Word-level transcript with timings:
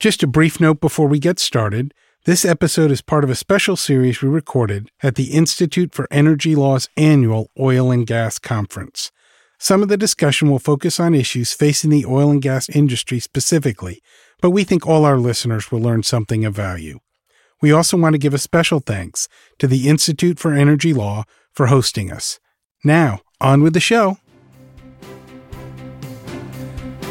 Just 0.00 0.22
a 0.22 0.28
brief 0.28 0.60
note 0.60 0.80
before 0.80 1.08
we 1.08 1.18
get 1.18 1.40
started. 1.40 1.92
This 2.24 2.44
episode 2.44 2.92
is 2.92 3.02
part 3.02 3.24
of 3.24 3.30
a 3.30 3.34
special 3.34 3.74
series 3.74 4.22
we 4.22 4.28
recorded 4.28 4.92
at 5.02 5.16
the 5.16 5.32
Institute 5.32 5.92
for 5.92 6.06
Energy 6.08 6.54
Law's 6.54 6.88
annual 6.96 7.50
Oil 7.58 7.90
and 7.90 8.06
Gas 8.06 8.38
Conference. 8.38 9.10
Some 9.58 9.82
of 9.82 9.88
the 9.88 9.96
discussion 9.96 10.48
will 10.48 10.60
focus 10.60 11.00
on 11.00 11.16
issues 11.16 11.52
facing 11.52 11.90
the 11.90 12.06
oil 12.06 12.30
and 12.30 12.40
gas 12.40 12.68
industry 12.68 13.18
specifically, 13.18 14.00
but 14.40 14.50
we 14.50 14.62
think 14.62 14.86
all 14.86 15.04
our 15.04 15.18
listeners 15.18 15.72
will 15.72 15.80
learn 15.80 16.04
something 16.04 16.44
of 16.44 16.54
value. 16.54 17.00
We 17.60 17.72
also 17.72 17.96
want 17.96 18.14
to 18.14 18.18
give 18.18 18.34
a 18.34 18.38
special 18.38 18.78
thanks 18.78 19.26
to 19.58 19.66
the 19.66 19.88
Institute 19.88 20.38
for 20.38 20.52
Energy 20.52 20.94
Law 20.94 21.24
for 21.52 21.66
hosting 21.66 22.12
us. 22.12 22.38
Now, 22.84 23.18
on 23.40 23.64
with 23.64 23.74
the 23.74 23.80
show. 23.80 24.18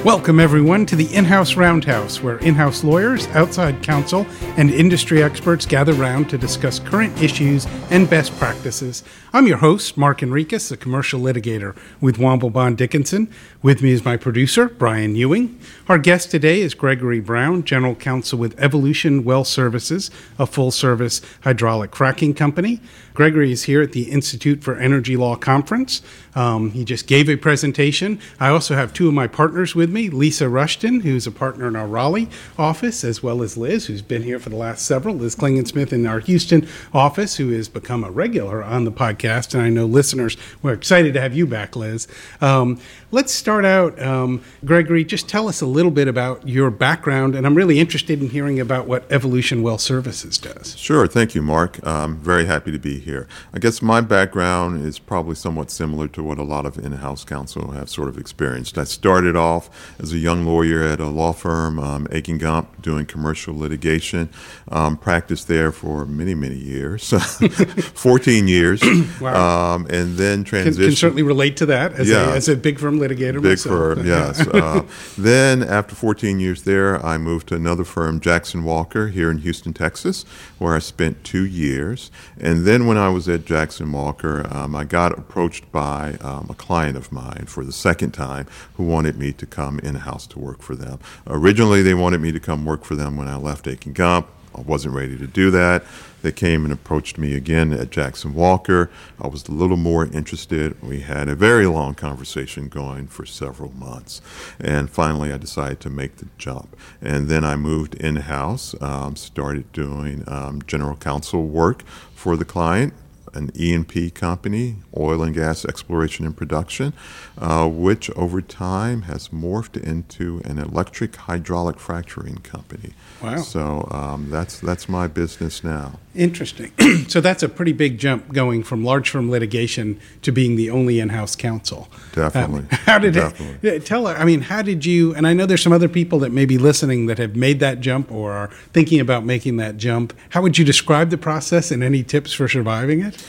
Welcome, 0.05 0.39
everyone, 0.39 0.86
to 0.86 0.95
the 0.95 1.11
In 1.14 1.25
House 1.25 1.55
Roundhouse, 1.55 2.21
where 2.21 2.38
in 2.38 2.54
house 2.54 2.84
lawyers, 2.84 3.27
outside 3.29 3.82
counsel, 3.82 4.27
and 4.55 4.70
industry 4.70 5.24
experts 5.24 5.65
gather 5.65 5.93
round 5.93 6.29
to 6.29 6.38
discuss 6.38 6.78
current 6.78 7.19
issues 7.21 7.65
and 7.89 8.07
best 8.07 8.38
practices. 8.38 9.04
I'm 9.37 9.46
your 9.46 9.57
host, 9.57 9.97
Mark 9.97 10.23
Enriquez, 10.23 10.71
a 10.71 10.77
commercial 10.77 11.21
litigator 11.21 11.77
with 12.01 12.18
Womble 12.18 12.51
Bond 12.51 12.75
Dickinson. 12.75 13.32
With 13.61 13.83
me 13.83 13.91
is 13.91 14.04
my 14.04 14.18
producer, 14.18 14.68
Brian 14.68 15.15
Ewing. 15.15 15.60
Our 15.87 16.00
guest 16.00 16.32
today 16.32 16.61
is 16.61 16.73
Gregory 16.73 17.19
Brown, 17.19 17.63
General 17.63 17.93
Counsel 17.93 18.39
with 18.39 18.60
Evolution 18.60 19.23
Well 19.23 19.43
Services, 19.43 20.10
a 20.39 20.47
full 20.47 20.71
service 20.71 21.21
hydraulic 21.41 21.91
fracking 21.91 22.36
company. 22.36 22.82
Gregory 23.13 23.51
is 23.51 23.63
here 23.63 23.82
at 23.82 23.91
the 23.91 24.10
Institute 24.10 24.63
for 24.63 24.75
Energy 24.75 25.15
Law 25.15 25.36
Conference. 25.36 26.01
Um, 26.33 26.71
he 26.71 26.83
just 26.83 27.07
gave 27.07 27.29
a 27.29 27.35
presentation. 27.35 28.19
I 28.39 28.49
also 28.49 28.75
have 28.75 28.93
two 28.93 29.07
of 29.07 29.13
my 29.13 29.27
partners 29.27 29.75
with 29.75 29.91
me 29.91 30.10
Lisa 30.10 30.49
Rushton, 30.49 31.01
who's 31.01 31.27
a 31.27 31.32
partner 31.32 31.68
in 31.68 31.75
our 31.75 31.88
Raleigh 31.88 32.30
office, 32.58 33.03
as 33.03 33.22
well 33.22 33.44
as 33.44 33.58
Liz, 33.58 33.85
who's 33.85 34.03
been 34.03 34.23
here 34.23 34.39
for 34.39 34.49
the 34.49 34.55
last 34.55 34.85
several. 34.85 35.16
Liz 35.16 35.35
Klingensmith 35.35 35.94
in 35.94 36.08
our 36.08 36.19
Houston 36.22 36.67
office, 36.93 37.38
who 37.38 37.52
has 37.52 37.69
become 37.69 38.03
a 38.03 38.11
regular 38.11 38.63
on 38.63 38.83
the 38.83 38.91
podcast. 38.91 39.27
And 39.28 39.61
I 39.61 39.70
know 39.70 39.86
listeners 39.86 40.38
were 40.61 40.73
excited 40.73 41.14
to 41.14 41.22
have 41.22 41.36
you 41.36 41.45
back, 41.45 41.75
Liz. 41.75 42.08
Um, 42.42 42.80
let's 43.11 43.33
start 43.33 43.66
out, 43.66 44.02
um, 44.02 44.42
Gregory, 44.66 45.03
just 45.03 45.30
tell 45.30 45.47
us 45.47 45.61
a 45.61 45.66
little 45.66 45.92
bit 45.92 46.08
about 46.08 46.47
your 46.47 46.72
background. 46.72 47.36
And 47.36 47.45
I'm 47.45 47.55
really 47.55 47.80
interested 47.80 48.22
in 48.22 48.30
hearing 48.30 48.59
about 48.59 48.88
what 48.88 49.09
Evolution 49.11 49.64
Well 49.64 49.78
Services 49.78 50.38
does. 50.38 50.78
Sure. 50.78 51.08
Thank 51.08 51.36
you, 51.36 51.42
Mark. 51.42 51.80
I'm 51.83 52.17
very 52.17 52.45
happy 52.45 52.72
to 52.72 52.80
be 52.80 53.00
here. 53.00 53.28
I 53.53 53.59
guess 53.59 53.81
my 53.81 54.02
background 54.02 54.86
is 54.86 55.00
probably 55.00 55.36
somewhat 55.36 55.72
similar 55.72 56.08
to 56.09 56.23
what 56.23 56.38
a 56.38 56.44
lot 56.44 56.66
of 56.66 56.78
in 56.78 56.94
house 56.94 57.23
counsel 57.23 57.72
have 57.72 57.89
sort 57.89 58.09
of 58.09 58.17
experienced. 58.17 58.78
I 58.78 58.86
started 58.86 59.36
off 59.36 59.70
as 60.00 60.14
a 60.14 60.17
young 60.17 60.45
lawyer 60.45 60.83
at 60.83 61.00
a 61.00 61.08
law 61.08 61.33
firm, 61.33 61.80
um, 61.80 62.08
Akin 62.11 62.38
Gump, 62.38 62.81
doing 62.81 63.05
commercial 63.05 63.58
litigation. 63.58 64.30
Um, 64.70 64.98
practiced 64.98 65.48
there 65.48 65.72
for 65.72 66.05
many, 66.05 66.36
many 66.36 66.58
years 66.58 67.09
14 67.94 68.48
years. 68.48 68.81
Wow. 69.22 69.75
Um, 69.75 69.88
and 69.89 70.17
then 70.17 70.44
transitioned. 70.44 70.63
Can, 70.63 70.73
can, 70.75 70.95
certainly 70.95 71.23
relate 71.23 71.58
to 71.58 71.66
that 71.67 71.94
as, 71.94 72.09
yeah. 72.09 72.31
a, 72.31 72.36
as 72.36 72.50
a 72.50 72.55
big 72.55 72.80
firm 72.80 73.00
litigator. 73.00 73.41
Big 73.41 73.44
myself. 73.44 73.75
firm, 73.75 74.05
yes. 74.05 74.39
uh, 74.47 74.83
then, 75.17 75.64
after 75.64 75.95
14 75.95 76.39
years 76.39 76.64
there, 76.64 77.05
I 77.05 77.17
moved 77.17 77.47
to 77.49 77.55
another 77.55 77.83
firm, 77.83 78.19
Jackson 78.19 78.64
Walker, 78.64 79.08
here 79.09 79.30
in 79.30 79.39
Houston, 79.39 79.73
Texas, 79.73 80.23
where 80.58 80.75
I 80.75 80.80
spent 80.80 81.23
two 81.23 81.45
years. 81.45 82.11
And 82.39 82.66
then, 82.66 82.88
when 82.88 82.97
I 82.97 83.09
was 83.09 83.30
at 83.30 83.45
Jackson 83.45 83.91
Walker, 83.91 84.47
um, 84.52 84.75
I 84.75 84.83
got 84.83 85.17
approached 85.17 85.71
by 85.71 86.14
um, 86.21 86.47
a 86.49 86.55
client 86.55 86.97
of 86.97 87.11
mine 87.11 87.45
for 87.47 87.64
the 87.64 87.71
second 87.71 88.11
time 88.11 88.47
who 88.75 88.83
wanted 88.83 89.17
me 89.17 89.33
to 89.33 89.45
come 89.45 89.80
in 89.80 89.97
house 90.08 90.25
to 90.27 90.39
work 90.39 90.61
for 90.61 90.75
them. 90.75 90.99
Originally, 91.27 91.81
they 91.81 91.94
wanted 91.94 92.21
me 92.21 92.31
to 92.31 92.39
come 92.39 92.66
work 92.66 92.83
for 92.83 92.95
them 92.95 93.17
when 93.17 93.27
I 93.27 93.36
left 93.36 93.67
Akin 93.67 93.94
Gump. 93.94 94.27
I 94.58 94.61
wasn't 94.61 94.95
ready 94.95 95.17
to 95.17 95.27
do 95.27 95.52
that. 95.52 95.83
They 96.23 96.31
came 96.31 96.63
and 96.63 96.73
approached 96.73 97.17
me 97.17 97.36
again 97.36 97.72
at 97.72 97.91
Jackson 97.91 98.33
Walker. 98.33 98.89
I 99.22 99.27
was 99.27 99.47
a 99.47 99.52
little 99.52 99.77
more 99.77 100.08
interested. 100.08 100.81
We 100.81 101.02
had 101.02 101.30
a 101.30 101.36
very 101.36 101.67
long 101.67 101.93
conversation 101.93 102.67
going 102.67 103.08
for 103.08 103.26
several 103.26 103.71
months. 103.73 104.20
And 104.59 104.89
finally, 104.89 105.31
I 105.31 105.37
decided 105.37 105.80
to 105.81 105.89
make 105.92 106.17
the 106.17 106.27
jump. 106.37 106.76
And 107.02 107.30
then 107.30 107.43
I 107.43 107.55
moved 107.55 107.95
in 107.95 108.15
house, 108.15 108.76
um, 108.81 109.15
started 109.15 109.71
doing 109.73 110.23
um, 110.27 110.64
general 110.65 110.95
counsel 110.95 111.45
work 111.45 111.83
for 112.15 112.36
the 112.36 112.45
client 112.45 112.93
an 113.33 113.52
E&P 113.55 114.10
company, 114.10 114.77
oil 114.95 115.21
and 115.21 115.33
gas 115.33 115.65
exploration 115.65 116.26
and 116.26 116.36
production, 116.36 116.93
uh, 117.38 117.67
which 117.67 118.10
over 118.11 118.42
time 118.42 119.04
has 119.04 119.30
morphed 119.30 119.82
into 119.82 120.42
an 120.45 120.58
electric 120.58 121.15
hydraulic 121.15 121.80
fracturing 121.80 122.37
company. 122.37 122.93
Wow! 123.21 123.37
So 123.37 123.87
um, 123.92 124.30
that's 124.30 124.60
that's 124.60 124.87
my 124.87 125.08
business 125.08 125.64
now. 125.64 125.99
Interesting. 126.16 126.71
so 127.08 127.21
that's 127.21 127.43
a 127.43 127.49
pretty 127.49 127.73
big 127.73 127.99
jump 127.99 128.34
going 128.34 128.64
from 128.64 128.84
large 128.84 129.10
firm 129.10 129.30
litigation 129.30 130.00
to 130.24 130.32
being 130.32 130.56
the 130.56 130.70
only 130.70 131.00
in-house 131.00 131.36
counsel. 131.36 131.88
Definitely. 132.14 132.62
Um, 132.62 132.68
how 132.72 132.98
did 132.98 133.14
Definitely. 133.14 133.70
it 133.70 133.86
tell? 133.86 134.08
I 134.08 134.24
mean, 134.26 134.42
how 134.42 134.62
did 134.62 134.86
you? 134.86 135.14
And 135.14 135.28
I 135.28 135.34
know 135.34 135.46
there's 135.46 135.62
some 135.62 135.74
other 135.74 135.90
people 135.90 136.20
that 136.20 136.32
may 136.32 136.46
be 136.46 136.58
listening 136.58 137.06
that 137.06 137.18
have 137.20 137.36
made 137.36 137.60
that 137.60 137.80
jump 137.82 138.12
or 138.12 138.34
are 138.34 138.48
thinking 138.74 139.00
about 139.00 139.26
making 139.26 139.58
that 139.58 139.78
jump. 139.78 140.14
How 140.30 140.42
would 140.42 140.58
you 140.58 140.66
describe 140.66 141.10
the 141.10 141.18
process 141.18 141.72
and 141.72 141.84
any 141.84 142.04
tips 142.04 142.34
for 142.34 142.48
surviving 142.48 143.02
it? 143.02 143.24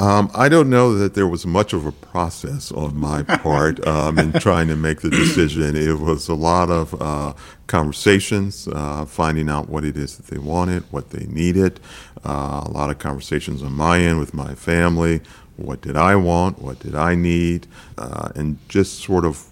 Um, 0.00 0.30
I 0.32 0.48
don't 0.48 0.70
know 0.70 0.94
that 0.94 1.14
there 1.14 1.26
was 1.26 1.44
much 1.44 1.72
of 1.72 1.84
a 1.84 1.90
process 1.90 2.70
on 2.70 2.96
my 2.96 3.22
part 3.42 3.84
um, 3.84 4.18
in 4.18 4.32
trying 4.34 4.68
to 4.68 4.76
make 4.76 5.00
the 5.00 5.10
decision. 5.10 5.74
It 5.76 5.98
was 5.98 6.28
a 6.28 6.34
lot 6.34 6.70
of 6.70 7.00
uh, 7.02 7.32
conversations, 7.66 8.68
uh, 8.68 9.04
finding 9.06 9.48
out 9.48 9.68
what 9.68 9.84
it 9.84 9.96
is 9.96 10.16
that 10.16 10.26
they 10.26 10.38
wanted, 10.38 10.84
what 10.92 11.10
they 11.10 11.26
needed, 11.26 11.80
uh, 12.24 12.62
a 12.64 12.70
lot 12.70 12.90
of 12.90 12.98
conversations 12.98 13.60
on 13.62 13.72
my 13.72 13.98
end 13.98 14.20
with 14.20 14.32
my 14.32 14.54
family. 14.54 15.20
What 15.56 15.80
did 15.80 15.96
I 15.96 16.14
want? 16.14 16.60
What 16.62 16.78
did 16.78 16.94
I 16.94 17.16
need? 17.16 17.66
Uh, 17.96 18.28
and 18.36 18.58
just 18.68 19.00
sort 19.02 19.24
of 19.24 19.48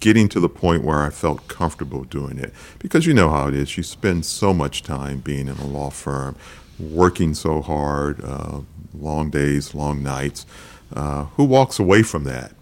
getting 0.00 0.28
to 0.28 0.40
the 0.40 0.48
point 0.48 0.84
where 0.84 1.00
I 1.02 1.08
felt 1.08 1.48
comfortable 1.48 2.04
doing 2.04 2.38
it. 2.38 2.52
Because 2.78 3.06
you 3.06 3.14
know 3.14 3.30
how 3.30 3.48
it 3.48 3.54
is. 3.54 3.76
You 3.78 3.82
spend 3.82 4.26
so 4.26 4.52
much 4.52 4.82
time 4.82 5.20
being 5.20 5.48
in 5.48 5.56
a 5.56 5.66
law 5.66 5.88
firm, 5.88 6.36
working 6.78 7.32
so 7.32 7.62
hard, 7.62 8.22
uh, 8.22 8.60
long 8.94 9.30
days, 9.30 9.74
long 9.74 10.02
nights. 10.02 10.46
Uh, 10.92 11.24
who 11.36 11.44
walks 11.44 11.78
away 11.78 12.02
from 12.02 12.24
that? 12.24 12.52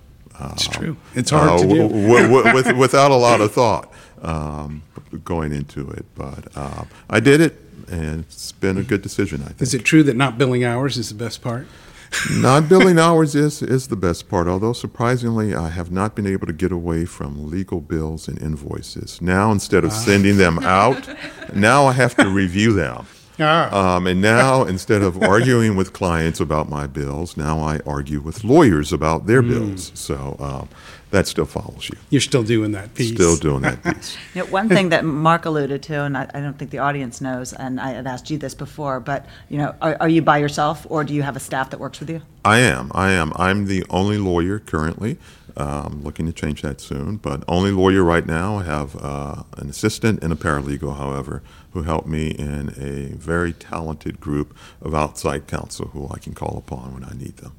it's 0.52 0.68
true. 0.68 0.96
It's 1.14 1.30
hard 1.30 1.50
uh, 1.50 1.58
to 1.58 1.68
do. 1.68 1.88
w- 1.88 2.22
w- 2.22 2.54
with, 2.54 2.76
without 2.76 3.10
a 3.10 3.16
lot 3.16 3.40
of 3.40 3.52
thought 3.52 3.92
um, 4.22 4.82
going 5.24 5.52
into 5.52 5.88
it. 5.90 6.04
But 6.14 6.56
uh, 6.56 6.84
I 7.10 7.20
did 7.20 7.40
it, 7.40 7.56
and 7.90 8.20
it's 8.20 8.52
been 8.52 8.78
a 8.78 8.82
good 8.82 9.02
decision, 9.02 9.42
I 9.42 9.46
think. 9.46 9.62
Is 9.62 9.74
it 9.74 9.84
true 9.84 10.02
that 10.04 10.16
not 10.16 10.38
billing 10.38 10.64
hours 10.64 10.96
is 10.96 11.08
the 11.08 11.14
best 11.14 11.42
part? 11.42 11.66
not 12.30 12.68
billing 12.68 12.98
hours 12.98 13.34
is, 13.34 13.62
is 13.62 13.88
the 13.88 13.96
best 13.96 14.28
part, 14.28 14.48
although 14.48 14.72
surprisingly, 14.72 15.54
I 15.54 15.68
have 15.68 15.90
not 15.90 16.14
been 16.14 16.26
able 16.26 16.46
to 16.46 16.54
get 16.54 16.72
away 16.72 17.04
from 17.04 17.50
legal 17.50 17.80
bills 17.80 18.28
and 18.28 18.40
invoices. 18.40 19.20
Now, 19.20 19.52
instead 19.52 19.84
of 19.84 19.90
ah. 19.90 19.94
sending 19.94 20.38
them 20.38 20.58
out, 20.60 21.08
now 21.54 21.86
I 21.86 21.92
have 21.92 22.14
to 22.16 22.28
review 22.28 22.72
them. 22.72 23.06
Ah. 23.40 23.96
Um, 23.96 24.06
and 24.06 24.20
now, 24.20 24.64
instead 24.74 25.02
of 25.02 25.22
arguing 25.22 25.76
with 25.76 25.92
clients 25.92 26.40
about 26.40 26.68
my 26.68 26.86
bills, 26.86 27.36
now 27.36 27.60
I 27.60 27.80
argue 27.86 28.20
with 28.20 28.44
lawyers 28.44 28.92
about 28.92 29.26
their 29.26 29.42
mm. 29.42 29.48
bills. 29.50 29.92
So 29.94 30.36
um, 30.38 30.68
that 31.10 31.26
still 31.26 31.46
follows 31.46 31.88
you. 31.88 31.96
You're 32.10 32.20
still 32.20 32.42
doing 32.42 32.72
that 32.72 32.94
piece. 32.94 33.14
Still 33.14 33.36
doing 33.36 33.62
that 33.62 33.82
piece. 33.84 34.16
you 34.34 34.42
know, 34.42 34.50
one 34.50 34.68
thing 34.68 34.90
that 34.90 35.04
Mark 35.04 35.46
alluded 35.46 35.82
to, 35.84 36.02
and 36.02 36.16
I, 36.16 36.30
I, 36.34 36.40
don't 36.40 36.58
think 36.58 36.70
the 36.70 36.78
audience 36.78 37.20
knows, 37.20 37.52
and 37.52 37.80
I 37.80 37.90
had 37.90 38.06
asked 38.06 38.30
you 38.30 38.38
this 38.38 38.54
before, 38.54 39.00
but 39.00 39.26
you 39.48 39.58
know, 39.58 39.74
are, 39.80 39.96
are, 40.00 40.08
you 40.08 40.20
by 40.20 40.38
yourself, 40.38 40.86
or 40.90 41.04
do 41.04 41.14
you 41.14 41.22
have 41.22 41.36
a 41.36 41.40
staff 41.40 41.70
that 41.70 41.80
works 41.80 42.00
with 42.00 42.10
you? 42.10 42.20
I 42.44 42.58
am. 42.58 42.90
I 42.94 43.12
am. 43.12 43.32
I'm 43.36 43.66
the 43.66 43.84
only 43.88 44.18
lawyer 44.18 44.58
currently. 44.58 45.18
Um, 45.56 46.02
looking 46.04 46.26
to 46.26 46.32
change 46.32 46.62
that 46.62 46.80
soon, 46.80 47.16
but 47.16 47.42
only 47.48 47.72
lawyer 47.72 48.04
right 48.04 48.24
now. 48.24 48.58
I 48.58 48.64
have 48.64 48.94
uh, 48.94 49.42
an 49.56 49.68
assistant 49.68 50.22
and 50.22 50.32
a 50.32 50.36
paralegal, 50.36 50.96
however, 50.96 51.42
who 51.78 51.84
help 51.84 52.06
me 52.06 52.30
in 52.30 52.70
a 52.76 53.14
very 53.16 53.52
talented 53.52 54.20
group 54.20 54.56
of 54.82 54.94
outside 54.94 55.46
counsel 55.46 55.88
who 55.88 56.08
I 56.10 56.18
can 56.18 56.34
call 56.34 56.58
upon 56.58 56.92
when 56.92 57.04
I 57.04 57.12
need 57.16 57.36
them. 57.38 57.52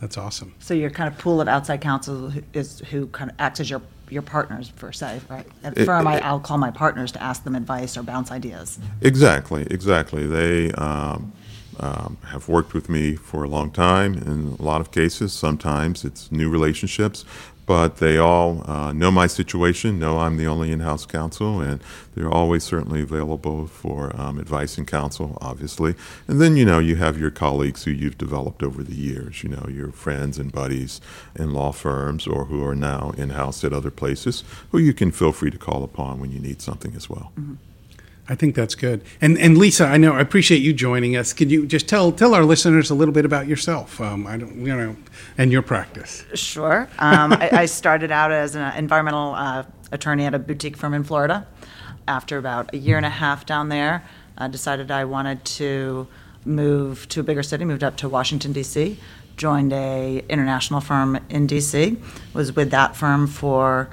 That's 0.00 0.16
awesome. 0.16 0.54
So 0.58 0.74
your 0.74 0.90
kind 0.90 1.12
of 1.12 1.18
pool 1.18 1.40
of 1.40 1.48
outside 1.48 1.80
counsel 1.80 2.32
is 2.54 2.80
who 2.90 3.08
kind 3.08 3.30
of 3.30 3.36
acts 3.38 3.60
as 3.60 3.68
your 3.68 3.82
your 4.10 4.22
partners 4.22 4.70
per 4.70 4.90
se, 4.90 5.20
right? 5.28 5.46
At 5.62 5.74
the 5.74 5.84
firm, 5.84 6.06
I, 6.06 6.32
will 6.32 6.40
call 6.40 6.56
my 6.56 6.70
partners 6.70 7.12
to 7.12 7.22
ask 7.22 7.44
them 7.44 7.54
advice 7.54 7.94
or 7.94 8.02
bounce 8.02 8.30
ideas. 8.30 8.78
Exactly, 9.02 9.66
exactly. 9.70 10.26
They 10.26 10.72
um, 10.72 11.30
um, 11.78 12.16
have 12.28 12.48
worked 12.48 12.72
with 12.72 12.88
me 12.88 13.16
for 13.16 13.44
a 13.44 13.48
long 13.48 13.70
time 13.70 14.14
in 14.14 14.56
a 14.58 14.62
lot 14.62 14.80
of 14.80 14.92
cases. 14.92 15.34
Sometimes 15.34 16.06
it's 16.06 16.32
new 16.32 16.48
relationships, 16.48 17.26
but 17.68 17.98
they 17.98 18.16
all 18.16 18.64
uh, 18.68 18.94
know 18.94 19.10
my 19.10 19.26
situation, 19.26 19.98
know 19.98 20.20
I'm 20.20 20.38
the 20.38 20.46
only 20.46 20.72
in 20.72 20.80
house 20.80 21.04
counsel, 21.04 21.60
and 21.60 21.82
they're 22.14 22.30
always 22.30 22.64
certainly 22.64 23.02
available 23.02 23.66
for 23.66 24.18
um, 24.18 24.38
advice 24.38 24.78
and 24.78 24.86
counsel, 24.86 25.36
obviously. 25.42 25.94
And 26.26 26.40
then, 26.40 26.56
you 26.56 26.64
know, 26.64 26.78
you 26.78 26.96
have 26.96 27.20
your 27.20 27.30
colleagues 27.30 27.84
who 27.84 27.90
you've 27.90 28.16
developed 28.16 28.62
over 28.62 28.82
the 28.82 28.96
years, 28.96 29.42
you 29.42 29.50
know, 29.50 29.66
your 29.68 29.92
friends 29.92 30.38
and 30.38 30.50
buddies 30.50 31.02
in 31.36 31.52
law 31.52 31.72
firms 31.72 32.26
or 32.26 32.46
who 32.46 32.66
are 32.66 32.74
now 32.74 33.12
in 33.18 33.30
house 33.30 33.62
at 33.62 33.74
other 33.74 33.90
places, 33.90 34.44
who 34.70 34.78
you 34.78 34.94
can 34.94 35.12
feel 35.12 35.32
free 35.32 35.50
to 35.50 35.58
call 35.58 35.84
upon 35.84 36.20
when 36.20 36.32
you 36.32 36.40
need 36.40 36.62
something 36.62 36.94
as 36.96 37.10
well. 37.10 37.32
Mm-hmm. 37.38 37.67
I 38.28 38.34
think 38.34 38.54
that's 38.54 38.74
good. 38.74 39.02
And 39.20 39.38
and 39.38 39.56
Lisa, 39.56 39.86
I 39.86 39.96
know 39.96 40.12
I 40.12 40.20
appreciate 40.20 40.58
you 40.58 40.74
joining 40.74 41.16
us. 41.16 41.32
Could 41.32 41.50
you 41.50 41.66
just 41.66 41.88
tell 41.88 42.12
tell 42.12 42.34
our 42.34 42.44
listeners 42.44 42.90
a 42.90 42.94
little 42.94 43.14
bit 43.14 43.24
about 43.24 43.48
yourself? 43.48 44.00
Um, 44.00 44.26
I 44.26 44.36
don't, 44.36 44.54
you 44.56 44.76
know, 44.76 44.96
and 45.38 45.50
your 45.50 45.62
practice. 45.62 46.24
Sure. 46.34 46.88
Um, 46.98 47.32
I, 47.32 47.50
I, 47.52 47.66
started 47.66 48.10
out 48.10 48.30
as 48.30 48.54
an 48.54 48.76
environmental 48.76 49.34
uh, 49.34 49.64
attorney 49.92 50.26
at 50.26 50.34
a 50.34 50.38
boutique 50.38 50.76
firm 50.76 50.92
in 50.92 51.04
Florida. 51.04 51.46
After 52.06 52.36
about 52.36 52.74
a 52.74 52.76
year 52.76 52.96
and 52.98 53.06
a 53.06 53.10
half 53.10 53.46
down 53.46 53.70
there, 53.70 54.04
I 54.36 54.48
decided 54.48 54.90
I 54.90 55.04
wanted 55.04 55.44
to 55.44 56.06
move 56.44 57.08
to 57.08 57.20
a 57.20 57.22
bigger 57.22 57.42
city. 57.42 57.64
Moved 57.64 57.84
up 57.84 57.96
to 57.98 58.10
Washington 58.10 58.52
D.C. 58.52 58.98
Joined 59.38 59.72
a 59.72 60.22
international 60.28 60.80
firm 60.80 61.18
in 61.30 61.46
D.C. 61.46 61.96
Was 62.34 62.54
with 62.54 62.70
that 62.72 62.94
firm 62.94 63.26
for 63.26 63.88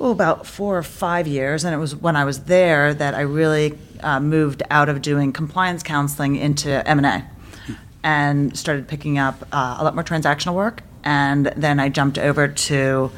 oh, 0.00 0.10
about 0.10 0.46
four 0.46 0.76
or 0.76 0.82
five 0.82 1.26
years, 1.26 1.64
and 1.64 1.74
it 1.74 1.78
was 1.78 1.94
when 1.96 2.16
I 2.16 2.24
was 2.24 2.44
there 2.44 2.92
that 2.94 3.14
I 3.14 3.22
really 3.22 3.78
uh, 4.00 4.20
moved 4.20 4.62
out 4.70 4.88
of 4.88 5.02
doing 5.02 5.32
compliance 5.32 5.82
counseling 5.82 6.36
into 6.36 6.86
M 6.86 6.98
and 6.98 7.06
A, 7.06 7.24
and 8.02 8.56
started 8.56 8.88
picking 8.88 9.18
up 9.18 9.46
uh, 9.52 9.76
a 9.78 9.84
lot 9.84 9.94
more 9.94 10.04
transactional 10.04 10.54
work. 10.54 10.82
And 11.04 11.46
then 11.56 11.78
I 11.78 11.88
jumped 11.88 12.18
over 12.18 12.48
to 12.48 13.10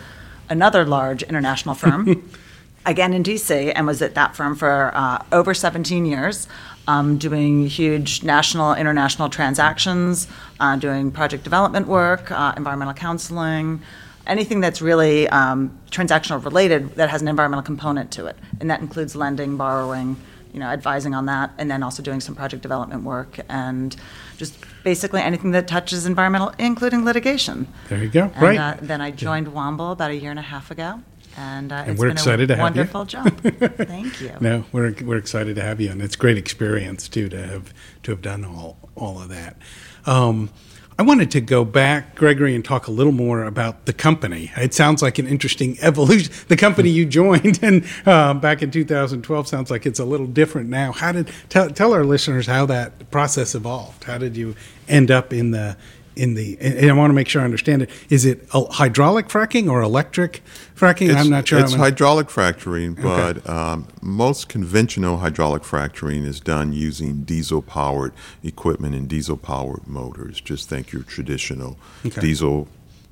another 0.49 0.85
large 0.85 1.23
international 1.23 1.75
firm, 1.75 2.31
again 2.87 3.13
in 3.13 3.23
DC, 3.23 3.73
and 3.75 3.87
was 3.87 4.03
at 4.03 4.15
that 4.15 4.37
firm 4.37 4.55
for 4.55 4.93
uh, 4.95 5.25
over 5.33 5.55
17 5.55 6.05
years. 6.07 6.49
Um, 6.87 7.19
doing 7.19 7.67
huge 7.67 8.23
national, 8.23 8.73
international 8.73 9.29
transactions, 9.29 10.27
uh, 10.59 10.77
doing 10.77 11.11
project 11.13 11.45
development 11.45 11.87
work, 11.87 12.31
uh, 12.31 12.55
environmental 12.57 12.95
counseling, 12.95 13.83
anything 14.29 14.61
that's 14.61 14.81
really 14.81 15.29
um, 15.29 15.79
transactional 15.91 16.45
related 16.45 16.95
that 16.97 17.09
has 17.11 17.23
an 17.23 17.29
environmental 17.29 17.65
component 17.65 18.11
to 18.13 18.27
it. 18.27 18.37
And 18.61 18.71
that 18.71 18.81
includes 18.81 19.17
lending, 19.17 19.57
borrowing, 19.57 20.17
you 20.53 20.61
know, 20.61 20.67
advising 20.67 21.15
on 21.15 21.27
that, 21.27 21.51
and 21.59 21.71
then 21.71 21.83
also 21.83 22.03
doing 22.03 22.21
some 22.21 22.35
project 22.35 22.63
development 22.63 23.03
work 23.03 23.41
and 23.49 23.97
just 24.37 24.57
basically 24.85 25.21
anything 25.21 25.51
that 25.53 25.67
touches 25.67 26.07
environmental, 26.07 26.53
including 26.59 27.05
litigation. 27.05 27.67
There 27.89 28.03
you 28.03 28.09
go. 28.11 28.31
And, 28.35 28.43
right. 28.43 28.59
Uh, 28.59 28.77
then 28.81 29.01
I 29.01 29.11
joined 29.11 29.49
Womble 29.49 29.93
about 29.93 30.11
a 30.11 30.17
year 30.17 30.31
and 30.31 30.39
a 30.39 30.43
half 30.43 30.71
ago. 30.71 31.01
And, 31.37 31.71
uh, 31.71 31.77
and 31.77 31.91
it's 31.93 32.01
we're 32.01 32.09
been 32.09 32.17
excited 32.17 32.51
a 32.51 32.55
to 32.55 32.57
have 32.57 32.75
you. 32.75 32.81
wonderful 32.81 33.05
job. 33.05 33.41
Thank 33.43 34.21
you. 34.21 34.33
No, 34.41 34.65
we're 34.73 34.93
we're 35.05 35.19
excited 35.19 35.55
to 35.55 35.63
have 35.63 35.81
you, 35.81 35.89
and 35.89 36.03
it's 36.03 36.17
great 36.17 36.37
experience 36.37 37.09
too 37.09 37.29
to 37.29 37.47
have 37.47 37.73
to 38.03 38.11
have 38.11 38.23
done 38.23 38.45
all 38.45 38.77
all 38.97 39.23
of 39.23 39.29
that. 39.29 39.57
Um, 40.05 40.51
I 41.01 41.05
wanted 41.05 41.31
to 41.31 41.41
go 41.41 41.65
back, 41.65 42.17
Gregory, 42.17 42.57
and 42.57 42.65
talk 42.65 42.89
a 42.89 42.91
little 42.91 43.13
more 43.13 43.45
about 43.45 43.87
the 43.87 43.93
company. 43.93 44.51
It 44.57 44.75
sounds 44.75 45.01
like 45.01 45.21
an 45.21 45.29
interesting 45.29 45.79
evolution. 45.83 46.33
The 46.49 46.57
company 46.57 46.91
you 46.91 47.07
joined 47.07 47.61
and 47.63 47.87
uh, 48.05 48.35
back 48.35 48.63
in 48.63 48.73
2012 48.73 49.47
sounds 49.47 49.71
like 49.71 49.87
it's 49.87 50.01
a 50.01 50.05
little 50.05 50.27
different 50.27 50.69
now. 50.69 50.91
How 50.91 51.13
did 51.13 51.31
tell 51.51 51.71
tell 51.71 51.93
our 51.93 52.03
listeners 52.03 52.49
how 52.49 52.67
that 52.67 53.13
process 53.13 53.55
evolved? 53.55 54.05
How 54.05 54.19
did 54.19 54.37
you 54.37 54.57
end 54.89 55.13
up 55.13 55.33
in 55.33 55.53
the 55.53 55.77
in 56.19 56.35
the 56.35 56.59
and 56.61 56.91
I 56.91 56.93
want 56.95 57.11
to 57.11 57.15
make 57.15 57.29
sure 57.29 57.41
I 57.41 57.45
understand 57.45 57.83
it. 57.83 57.91
Is 58.11 58.25
it 58.25 58.47
hydraulic 58.51 59.29
fracking 59.29 59.71
or 59.71 59.81
electric 59.83 60.43
fracking? 60.77 61.11
It's, 61.11 61.21
I'm 61.21 61.31
not 61.31 61.47
sure. 61.47 61.61
It's 61.61 61.75
hydraulic 61.75 62.29
fracturing, 62.29 62.95
but 62.95 63.39
okay. 63.39 63.49
um, 63.49 63.87
most 64.03 64.49
conventional 64.49 65.19
hydraulic 65.19 65.65
fracturing 65.65 66.25
is 66.25 66.41
done 66.41 66.73
using 66.73 67.23
diesel 67.23 67.63
powered 67.63 68.13
equipment 68.43 68.95
and 68.95 69.09
diesel 69.09 69.37
powered 69.37 69.87
motors. 69.87 70.41
Just 70.41 70.69
think 70.69 70.93
your 70.93 71.03
traditional 71.03 71.79
okay. 72.05 72.21
diesel 72.21 72.69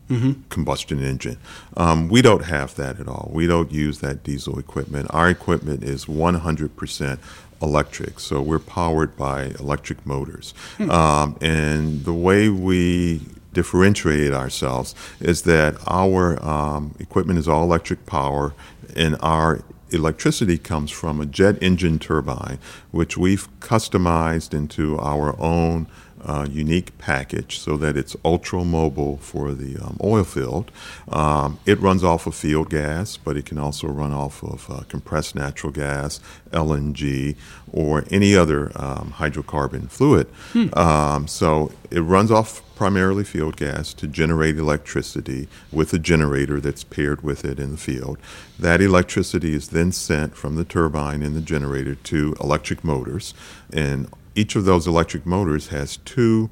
Mm-hmm. 0.08 0.42
combustion 0.50 1.02
engine. 1.02 1.36
Um, 1.76 2.06
we 2.06 2.22
don't 2.22 2.44
have 2.44 2.76
that 2.76 3.00
at 3.00 3.08
all. 3.08 3.28
We 3.34 3.48
don't 3.48 3.72
use 3.72 3.98
that 4.02 4.22
diesel 4.22 4.56
equipment. 4.56 5.08
Our 5.10 5.28
equipment 5.28 5.82
is 5.82 6.04
100% 6.04 7.18
electric, 7.62 8.20
so 8.20 8.42
we're 8.42 8.58
powered 8.58 9.16
by 9.16 9.44
electric 9.58 10.04
motors. 10.06 10.54
Um, 10.90 11.36
and 11.40 12.04
the 12.04 12.14
way 12.14 12.48
we 12.48 13.22
differentiate 13.52 14.32
ourselves 14.32 14.94
is 15.18 15.42
that 15.42 15.76
our 15.86 16.42
um, 16.46 16.94
equipment 17.00 17.38
is 17.38 17.48
all 17.48 17.62
electric 17.62 18.04
power, 18.06 18.52
and 18.94 19.16
our 19.20 19.62
electricity 19.90 20.58
comes 20.58 20.90
from 20.90 21.20
a 21.20 21.26
jet 21.26 21.56
engine 21.62 21.98
turbine, 21.98 22.58
which 22.90 23.16
we've 23.16 23.48
customized 23.60 24.52
into 24.52 24.98
our 24.98 25.38
own 25.40 25.86
uh, 26.26 26.46
unique 26.50 26.98
package 26.98 27.58
so 27.58 27.76
that 27.76 27.96
it's 27.96 28.16
ultra 28.24 28.64
mobile 28.64 29.16
for 29.18 29.54
the 29.54 29.76
um, 29.78 29.96
oil 30.02 30.24
field. 30.24 30.72
Um, 31.08 31.60
it 31.64 31.80
runs 31.80 32.02
off 32.02 32.26
of 32.26 32.34
field 32.34 32.68
gas, 32.68 33.16
but 33.16 33.36
it 33.36 33.46
can 33.46 33.58
also 33.58 33.86
run 33.86 34.12
off 34.12 34.42
of 34.42 34.68
uh, 34.68 34.80
compressed 34.88 35.36
natural 35.36 35.72
gas, 35.72 36.18
LNG, 36.50 37.36
or 37.72 38.04
any 38.10 38.34
other 38.34 38.72
um, 38.74 39.14
hydrocarbon 39.16 39.88
fluid. 39.88 40.26
Hmm. 40.52 40.74
Um, 40.76 41.28
so 41.28 41.70
it 41.90 42.00
runs 42.00 42.32
off 42.32 42.62
primarily 42.74 43.24
field 43.24 43.56
gas 43.56 43.94
to 43.94 44.06
generate 44.06 44.58
electricity 44.58 45.48
with 45.72 45.92
a 45.94 45.98
generator 45.98 46.60
that's 46.60 46.84
paired 46.84 47.22
with 47.22 47.44
it 47.44 47.58
in 47.58 47.70
the 47.70 47.76
field. 47.76 48.18
That 48.58 48.80
electricity 48.80 49.54
is 49.54 49.68
then 49.68 49.92
sent 49.92 50.36
from 50.36 50.56
the 50.56 50.64
turbine 50.64 51.22
in 51.22 51.34
the 51.34 51.40
generator 51.40 51.94
to 51.94 52.36
electric 52.40 52.84
motors, 52.84 53.32
and 53.72 54.08
each 54.36 54.54
of 54.54 54.64
those 54.64 54.86
electric 54.86 55.26
motors 55.26 55.68
has 55.68 55.96
two 55.98 56.50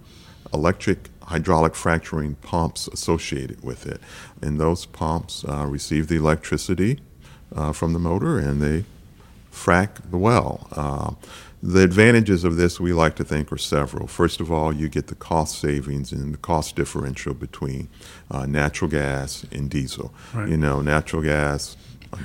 electric 0.53 1.11
hydraulic 1.23 1.75
fracturing 1.75 2.35
pumps 2.37 2.89
associated 2.89 3.63
with 3.63 3.87
it. 3.87 4.01
And 4.43 4.59
those 4.59 4.87
pumps 4.87 5.45
uh, 5.49 5.67
receive 5.67 6.09
the 6.09 6.17
electricity 6.17 7.01
uh, 7.55 7.73
from 7.73 7.93
the 7.93 7.99
motor 7.99 8.39
and 8.39 8.61
they 8.61 8.85
frack 9.53 10.11
the 10.11 10.19
well. 10.19 10.67
Uh, 10.73 11.13
the 11.63 11.83
advantages 11.83 12.45
of 12.45 12.57
this, 12.57 12.79
we 12.79 12.93
like 12.93 13.17
to 13.17 13.25
think, 13.25 13.51
are 13.51 13.57
several. 13.57 14.07
First 14.07 14.41
of 14.41 14.53
all, 14.53 14.71
you 14.71 14.89
get 14.89 15.07
the 15.07 15.15
cost 15.15 15.59
savings 15.59 16.13
and 16.13 16.35
the 16.35 16.39
cost 16.39 16.77
differential 16.77 17.33
between 17.33 17.89
uh, 18.31 18.45
natural 18.45 18.91
gas 18.91 19.47
and 19.51 19.71
diesel. 19.71 20.13
Right. 20.35 20.51
You 20.51 20.59
know, 20.59 20.83
natural 20.83 21.23
gas 21.23 21.77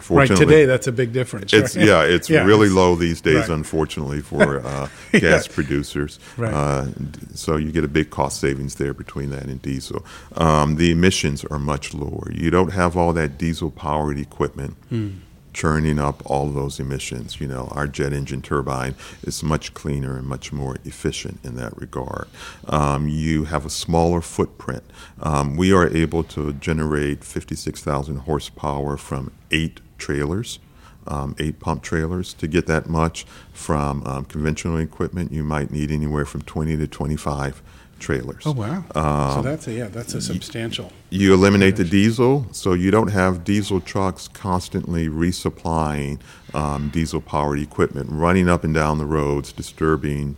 right 0.09 0.27
today, 0.27 0.65
that's 0.65 0.87
a 0.87 0.91
big 0.91 1.13
difference. 1.13 1.53
It's 1.53 1.75
right? 1.75 1.85
yeah, 1.85 2.03
it's 2.03 2.29
yeah, 2.29 2.43
really 2.43 2.67
it's, 2.67 2.75
low 2.75 2.95
these 2.95 3.21
days, 3.21 3.35
right. 3.35 3.49
unfortunately, 3.49 4.21
for 4.21 4.59
uh, 4.65 4.87
gas 5.11 5.47
yeah. 5.47 5.53
producers. 5.53 6.19
Right. 6.37 6.53
Uh, 6.53 6.87
so 7.33 7.57
you 7.57 7.71
get 7.71 7.83
a 7.83 7.89
big 7.89 8.09
cost 8.09 8.39
savings 8.39 8.75
there 8.75 8.93
between 8.93 9.29
that 9.31 9.43
and 9.43 9.61
diesel. 9.61 10.05
Um, 10.35 10.75
the 10.75 10.91
emissions 10.91 11.45
are 11.45 11.59
much 11.59 11.93
lower. 11.93 12.31
You 12.31 12.51
don't 12.51 12.73
have 12.73 12.97
all 12.97 13.13
that 13.13 13.37
diesel-powered 13.37 14.17
equipment. 14.17 14.75
Hmm 14.89 15.09
churning 15.53 15.99
up 15.99 16.21
all 16.25 16.49
those 16.49 16.79
emissions. 16.79 17.39
You 17.39 17.47
know, 17.47 17.67
our 17.71 17.87
jet 17.87 18.13
engine 18.13 18.41
turbine 18.41 18.95
is 19.23 19.43
much 19.43 19.73
cleaner 19.73 20.17
and 20.17 20.27
much 20.27 20.51
more 20.51 20.77
efficient 20.85 21.39
in 21.43 21.55
that 21.55 21.77
regard. 21.77 22.27
Um, 22.67 23.07
you 23.07 23.45
have 23.45 23.65
a 23.65 23.69
smaller 23.69 24.21
footprint. 24.21 24.83
Um, 25.21 25.55
we 25.57 25.73
are 25.73 25.87
able 25.87 26.23
to 26.25 26.53
generate 26.53 27.23
56,000 27.23 28.17
horsepower 28.17 28.97
from 28.97 29.31
eight 29.51 29.79
trailers. 29.97 30.59
Um, 31.07 31.35
eight 31.39 31.59
pump 31.59 31.81
trailers. 31.81 32.33
To 32.35 32.47
get 32.47 32.67
that 32.67 32.87
much 32.87 33.25
from 33.51 34.05
um, 34.05 34.25
conventional 34.25 34.77
equipment, 34.77 35.31
you 35.31 35.43
might 35.43 35.71
need 35.71 35.89
anywhere 35.89 36.25
from 36.25 36.43
20 36.43 36.77
to 36.77 36.87
25 36.87 37.63
trailers. 37.99 38.43
Oh 38.45 38.51
wow! 38.51 38.83
Um, 38.95 39.35
so 39.35 39.41
that's 39.41 39.67
a 39.67 39.73
yeah, 39.73 39.87
that's 39.87 40.13
a 40.13 40.21
substantial. 40.21 40.91
You 41.09 41.33
eliminate 41.33 41.75
the 41.75 41.83
diesel, 41.83 42.47
so 42.51 42.73
you 42.73 42.91
don't 42.91 43.11
have 43.11 43.43
diesel 43.43 43.81
trucks 43.81 44.27
constantly 44.27 45.07
resupplying 45.07 46.19
um, 46.53 46.89
diesel-powered 46.89 47.59
equipment, 47.59 48.09
running 48.11 48.49
up 48.49 48.63
and 48.63 48.73
down 48.73 48.97
the 48.97 49.05
roads, 49.05 49.51
disturbing 49.51 50.35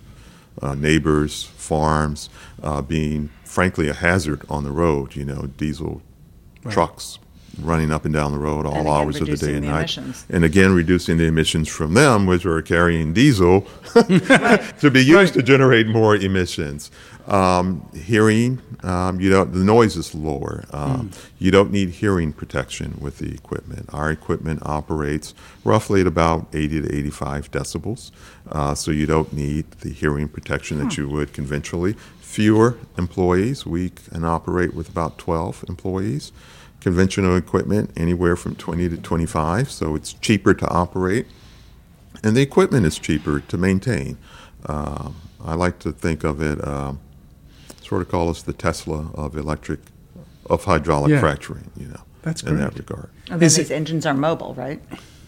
uh, 0.62 0.76
neighbors, 0.76 1.44
farms, 1.44 2.30
uh, 2.64 2.82
being 2.82 3.30
frankly 3.44 3.88
a 3.90 3.94
hazard 3.94 4.44
on 4.50 4.64
the 4.64 4.72
road. 4.72 5.16
You 5.16 5.26
know, 5.26 5.48
diesel 5.58 6.02
right. 6.64 6.74
trucks 6.74 7.20
running 7.60 7.92
up 7.92 8.06
and 8.06 8.14
down 8.14 8.32
the 8.32 8.40
road 8.40 8.66
all 8.66 8.74
again, 8.74 8.88
hours 8.88 9.22
of 9.22 9.28
the 9.28 9.38
day 9.38 9.56
and 9.56 9.64
the 9.64 9.70
night. 9.70 9.80
Emissions. 9.80 10.26
And 10.30 10.44
again, 10.44 10.74
reducing 10.74 11.18
the 11.18 11.26
emissions 11.26 11.68
from 11.68 11.94
them, 11.94 12.26
which 12.26 12.46
are 12.46 12.62
carrying 12.62 13.14
diesel 13.14 13.62
to 13.94 14.90
be 14.92 15.04
used 15.04 15.34
to 15.34 15.44
generate 15.44 15.88
more 15.88 16.16
emissions. 16.16 16.92
Um, 17.28 17.88
hearing, 17.94 18.62
um, 18.84 19.22
you 19.22 19.30
know, 19.30 19.46
the 19.46 19.64
noise 19.64 19.96
is 19.96 20.16
lower. 20.16 20.66
Um, 20.72 21.10
mm. 21.10 21.26
You 21.38 21.52
don't 21.52 21.72
need 21.72 21.90
hearing 21.90 22.34
protection 22.34 22.98
with 23.00 23.20
the 23.20 23.32
equipment. 23.34 23.90
Our 23.94 24.12
equipment 24.12 24.62
operates 24.64 25.36
roughly 25.64 26.02
at 26.02 26.08
about 26.08 26.48
80 26.52 26.82
to 26.82 26.96
85 26.96 27.52
decibels, 27.52 28.12
uh, 28.52 28.74
so 28.74 28.90
you 28.92 29.06
don't 29.06 29.32
need 29.34 29.70
the 29.82 29.92
hearing 29.92 30.30
protection 30.30 30.80
that 30.80 30.96
hmm. 30.96 31.02
you 31.02 31.10
would 31.10 31.32
conventionally. 31.32 31.94
Fewer 32.22 32.78
employees. 32.98 33.66
We 33.66 33.90
can 33.90 34.26
operate 34.26 34.74
with 34.74 34.90
about 34.90 35.18
12 35.18 35.66
employees 35.70 36.32
conventional 36.82 37.38
equipment 37.38 37.92
anywhere 37.96 38.36
from 38.36 38.56
20 38.56 38.90
to 38.90 38.98
25, 38.98 39.72
so 39.72 39.96
it's 39.96 40.14
cheaper 40.14 40.54
to 40.54 40.68
operate. 40.68 41.28
And 42.24 42.36
the 42.36 42.42
equipment 42.42 42.86
is 42.86 43.00
cheaper 43.00 43.40
to 43.40 43.58
maintain. 43.58 44.18
Uh, 44.66 45.12
I 45.44 45.56
like 45.56 45.80
to 45.80 45.92
think 45.92 46.24
of 46.24 46.42
it, 46.42 46.64
uh, 46.64 46.94
sort 47.82 48.02
of 48.02 48.10
call 48.10 48.30
us 48.30 48.42
the 48.42 48.54
Tesla 48.54 49.12
of 49.14 49.36
electric, 49.36 49.80
of 50.48 50.66
hydraulic 50.66 51.12
yeah. 51.12 51.20
fracturing, 51.20 51.72
you 51.78 51.88
know, 51.88 52.02
That's 52.24 52.44
in 52.44 52.56
great. 52.56 52.60
that 52.60 52.78
regard. 52.78 53.10
And 53.30 53.40
then 53.40 53.50
these 53.50 53.58
it, 53.58 53.72
engines 53.72 54.06
are 54.06 54.14
mobile, 54.14 54.54
right? 54.56 54.82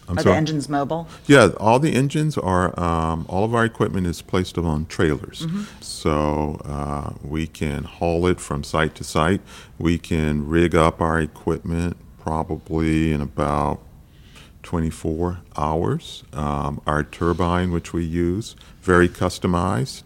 I'm 0.08 0.18
Are 0.18 0.22
sorry? 0.22 0.34
the 0.34 0.36
engines 0.38 0.68
mobile? 0.68 1.08
Yeah, 1.26 1.50
all 1.58 1.78
the 1.78 1.94
engines 1.94 2.36
are, 2.36 2.78
um, 2.78 3.24
all 3.28 3.44
of 3.44 3.54
our 3.54 3.64
equipment 3.64 4.06
is 4.06 4.20
placed 4.22 4.58
on 4.58 4.86
trailers. 4.86 5.46
Mm-hmm. 5.46 5.62
So 5.80 6.60
uh, 6.64 7.14
we 7.22 7.46
can 7.46 7.84
haul 7.84 8.26
it 8.26 8.40
from 8.40 8.64
site 8.64 8.94
to 8.96 9.04
site. 9.04 9.40
We 9.78 9.98
can 9.98 10.46
rig 10.46 10.74
up 10.74 11.00
our 11.00 11.20
equipment 11.20 11.96
probably 12.18 13.12
in 13.12 13.20
about 13.20 13.80
24 14.62 15.40
hours. 15.56 16.24
Um, 16.32 16.80
our 16.86 17.02
turbine, 17.04 17.70
which 17.72 17.92
we 17.92 18.04
use, 18.04 18.56
very 18.80 19.08
customized. 19.08 20.04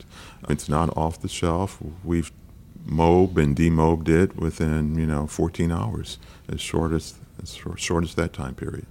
It's 0.48 0.68
not 0.68 0.96
off 0.96 1.20
the 1.20 1.28
shelf. 1.28 1.78
We've 2.04 2.30
mobed 2.86 3.36
and 3.42 3.54
demobed 3.54 4.08
it 4.08 4.36
within, 4.36 4.96
you 4.98 5.06
know, 5.06 5.26
14 5.26 5.70
hours, 5.70 6.18
as 6.48 6.60
short 6.60 6.92
as, 6.92 7.14
as 7.42 7.54
short- 7.54 7.80
short 7.80 8.04
as 8.04 8.14
that 8.14 8.32
time 8.32 8.54
period. 8.54 8.86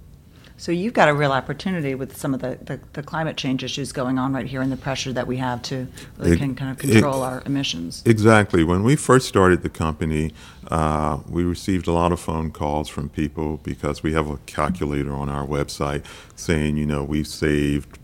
So 0.60 0.72
you've 0.72 0.92
got 0.92 1.08
a 1.08 1.14
real 1.14 1.30
opportunity 1.30 1.94
with 1.94 2.16
some 2.16 2.34
of 2.34 2.40
the, 2.40 2.58
the, 2.62 2.80
the 2.92 3.02
climate 3.02 3.36
change 3.36 3.62
issues 3.62 3.92
going 3.92 4.18
on 4.18 4.32
right 4.32 4.44
here 4.46 4.60
and 4.60 4.72
the 4.72 4.76
pressure 4.76 5.12
that 5.12 5.26
we 5.28 5.36
have 5.36 5.62
to 5.62 5.86
really 6.18 6.32
It- 6.32 6.38
can 6.38 6.56
kind 6.56 6.72
of 6.76 6.84
it- 6.84 6.90
control 6.92 7.22
our 7.22 7.42
emissions. 7.46 8.02
Exactly. 8.04 8.64
When 8.64 8.82
we 8.82 8.96
first 8.96 9.28
started 9.28 9.62
the 9.62 9.68
company, 9.68 10.32
uh, 10.68 11.18
we 11.28 11.44
received 11.44 11.86
a 11.86 11.92
lot 11.92 12.10
of 12.10 12.18
phone 12.18 12.50
calls 12.50 12.88
from 12.88 13.08
people 13.08 13.58
because 13.62 14.02
we 14.02 14.12
have 14.14 14.28
a 14.28 14.36
calculator 14.46 15.12
on 15.14 15.28
our 15.28 15.46
website 15.46 16.04
saying, 16.34 16.76
you 16.76 16.86
know, 16.86 17.04
we've 17.04 17.28
saved 17.28 17.97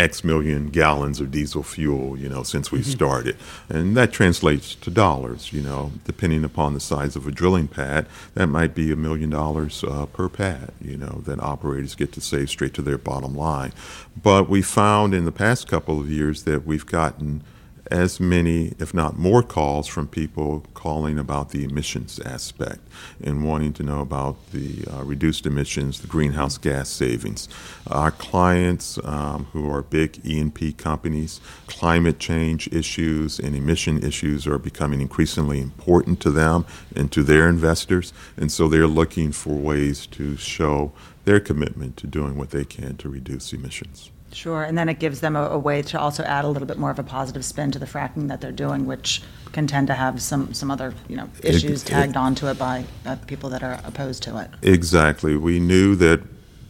X 0.00 0.24
million 0.24 0.70
gallons 0.70 1.20
of 1.20 1.30
diesel 1.30 1.62
fuel, 1.62 2.16
you 2.16 2.28
know, 2.28 2.42
since 2.42 2.72
we 2.72 2.82
started. 2.82 3.36
And 3.68 3.96
that 3.96 4.12
translates 4.12 4.74
to 4.76 4.90
dollars, 4.90 5.52
you 5.52 5.60
know, 5.60 5.92
depending 6.04 6.42
upon 6.42 6.72
the 6.72 6.80
size 6.80 7.16
of 7.16 7.26
a 7.26 7.30
drilling 7.30 7.68
pad. 7.68 8.06
That 8.34 8.46
might 8.46 8.74
be 8.74 8.90
a 8.90 8.96
million 8.96 9.30
dollars 9.30 9.84
uh, 9.84 10.06
per 10.06 10.28
pad, 10.30 10.72
you 10.80 10.96
know, 10.96 11.22
that 11.26 11.38
operators 11.40 11.94
get 11.94 12.12
to 12.12 12.20
save 12.20 12.48
straight 12.48 12.72
to 12.74 12.82
their 12.82 12.98
bottom 12.98 13.36
line. 13.36 13.72
But 14.20 14.48
we 14.48 14.62
found 14.62 15.14
in 15.14 15.26
the 15.26 15.32
past 15.32 15.68
couple 15.68 16.00
of 16.00 16.10
years 16.10 16.44
that 16.44 16.66
we've 16.66 16.86
gotten 16.86 17.42
as 17.90 18.20
many, 18.20 18.72
if 18.78 18.94
not 18.94 19.18
more, 19.18 19.42
calls 19.42 19.86
from 19.86 20.06
people 20.06 20.64
calling 20.74 21.18
about 21.18 21.50
the 21.50 21.64
emissions 21.64 22.20
aspect 22.20 22.80
and 23.22 23.44
wanting 23.44 23.72
to 23.72 23.82
know 23.82 24.00
about 24.00 24.36
the 24.52 24.84
uh, 24.90 25.02
reduced 25.02 25.44
emissions, 25.46 26.00
the 26.00 26.06
greenhouse 26.06 26.56
gas 26.56 26.88
savings. 26.88 27.48
Our 27.88 28.10
clients, 28.10 28.98
um, 29.04 29.46
who 29.52 29.70
are 29.70 29.82
big 29.82 30.20
E&P 30.24 30.72
companies, 30.72 31.40
climate 31.66 32.18
change 32.18 32.68
issues 32.72 33.38
and 33.38 33.56
emission 33.56 34.02
issues 34.04 34.46
are 34.46 34.58
becoming 34.58 35.00
increasingly 35.00 35.60
important 35.60 36.20
to 36.20 36.30
them 36.30 36.64
and 36.94 37.10
to 37.12 37.22
their 37.22 37.48
investors, 37.48 38.12
and 38.36 38.52
so 38.52 38.68
they're 38.68 38.86
looking 38.86 39.32
for 39.32 39.54
ways 39.54 40.06
to 40.06 40.36
show 40.36 40.92
their 41.24 41.40
commitment 41.40 41.96
to 41.96 42.06
doing 42.06 42.36
what 42.36 42.50
they 42.50 42.64
can 42.64 42.96
to 42.98 43.08
reduce 43.08 43.52
emissions. 43.52 44.10
Sure, 44.32 44.62
and 44.62 44.78
then 44.78 44.88
it 44.88 44.98
gives 44.98 45.20
them 45.20 45.34
a, 45.36 45.42
a 45.46 45.58
way 45.58 45.82
to 45.82 45.98
also 45.98 46.22
add 46.22 46.44
a 46.44 46.48
little 46.48 46.66
bit 46.68 46.78
more 46.78 46.90
of 46.90 46.98
a 46.98 47.02
positive 47.02 47.44
spin 47.44 47.70
to 47.72 47.78
the 47.78 47.86
fracking 47.86 48.28
that 48.28 48.40
they're 48.40 48.52
doing, 48.52 48.86
which 48.86 49.22
can 49.52 49.66
tend 49.66 49.86
to 49.88 49.94
have 49.94 50.22
some, 50.22 50.54
some 50.54 50.70
other, 50.70 50.94
you 51.08 51.16
know, 51.16 51.28
issues 51.42 51.82
it- 51.82 51.86
tagged 51.86 52.16
onto 52.16 52.46
it 52.46 52.58
by, 52.58 52.84
by 53.04 53.16
people 53.16 53.50
that 53.50 53.62
are 53.62 53.80
opposed 53.84 54.22
to 54.22 54.38
it. 54.38 54.48
Exactly. 54.62 55.36
We 55.36 55.58
knew 55.58 55.96
that 55.96 56.20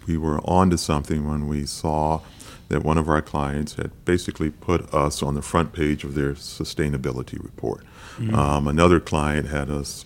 we 0.06 0.16
were 0.16 0.40
onto 0.40 0.76
something 0.78 1.28
when 1.28 1.46
we 1.48 1.66
saw 1.66 2.20
that 2.68 2.82
one 2.82 2.96
of 2.96 3.08
our 3.08 3.20
clients 3.20 3.74
had 3.74 3.90
basically 4.04 4.48
put 4.50 4.92
us 4.94 5.22
on 5.22 5.34
the 5.34 5.42
front 5.42 5.72
page 5.72 6.04
of 6.04 6.14
their 6.14 6.32
sustainability 6.34 7.42
report. 7.42 7.84
Um, 8.34 8.68
another 8.68 9.00
client 9.00 9.48
had 9.48 9.70
us 9.70 10.04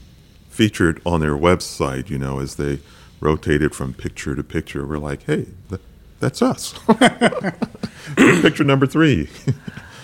featured 0.49 1.01
on 1.05 1.21
their 1.21 1.37
website, 1.37 2.09
you 2.11 2.19
know, 2.19 2.39
as 2.39 2.55
they 2.55 2.79
rotated 3.21 3.75
from 3.75 3.93
picture 3.93 4.37
to 4.37 4.43
picture. 4.45 4.87
We're 4.87 4.99
like, 4.99 5.25
hey, 5.25 5.49
th- 5.69 5.81
that's 6.25 6.41
us. 6.41 6.75
picture 8.17 8.65
number 8.65 8.87
three. 8.87 9.29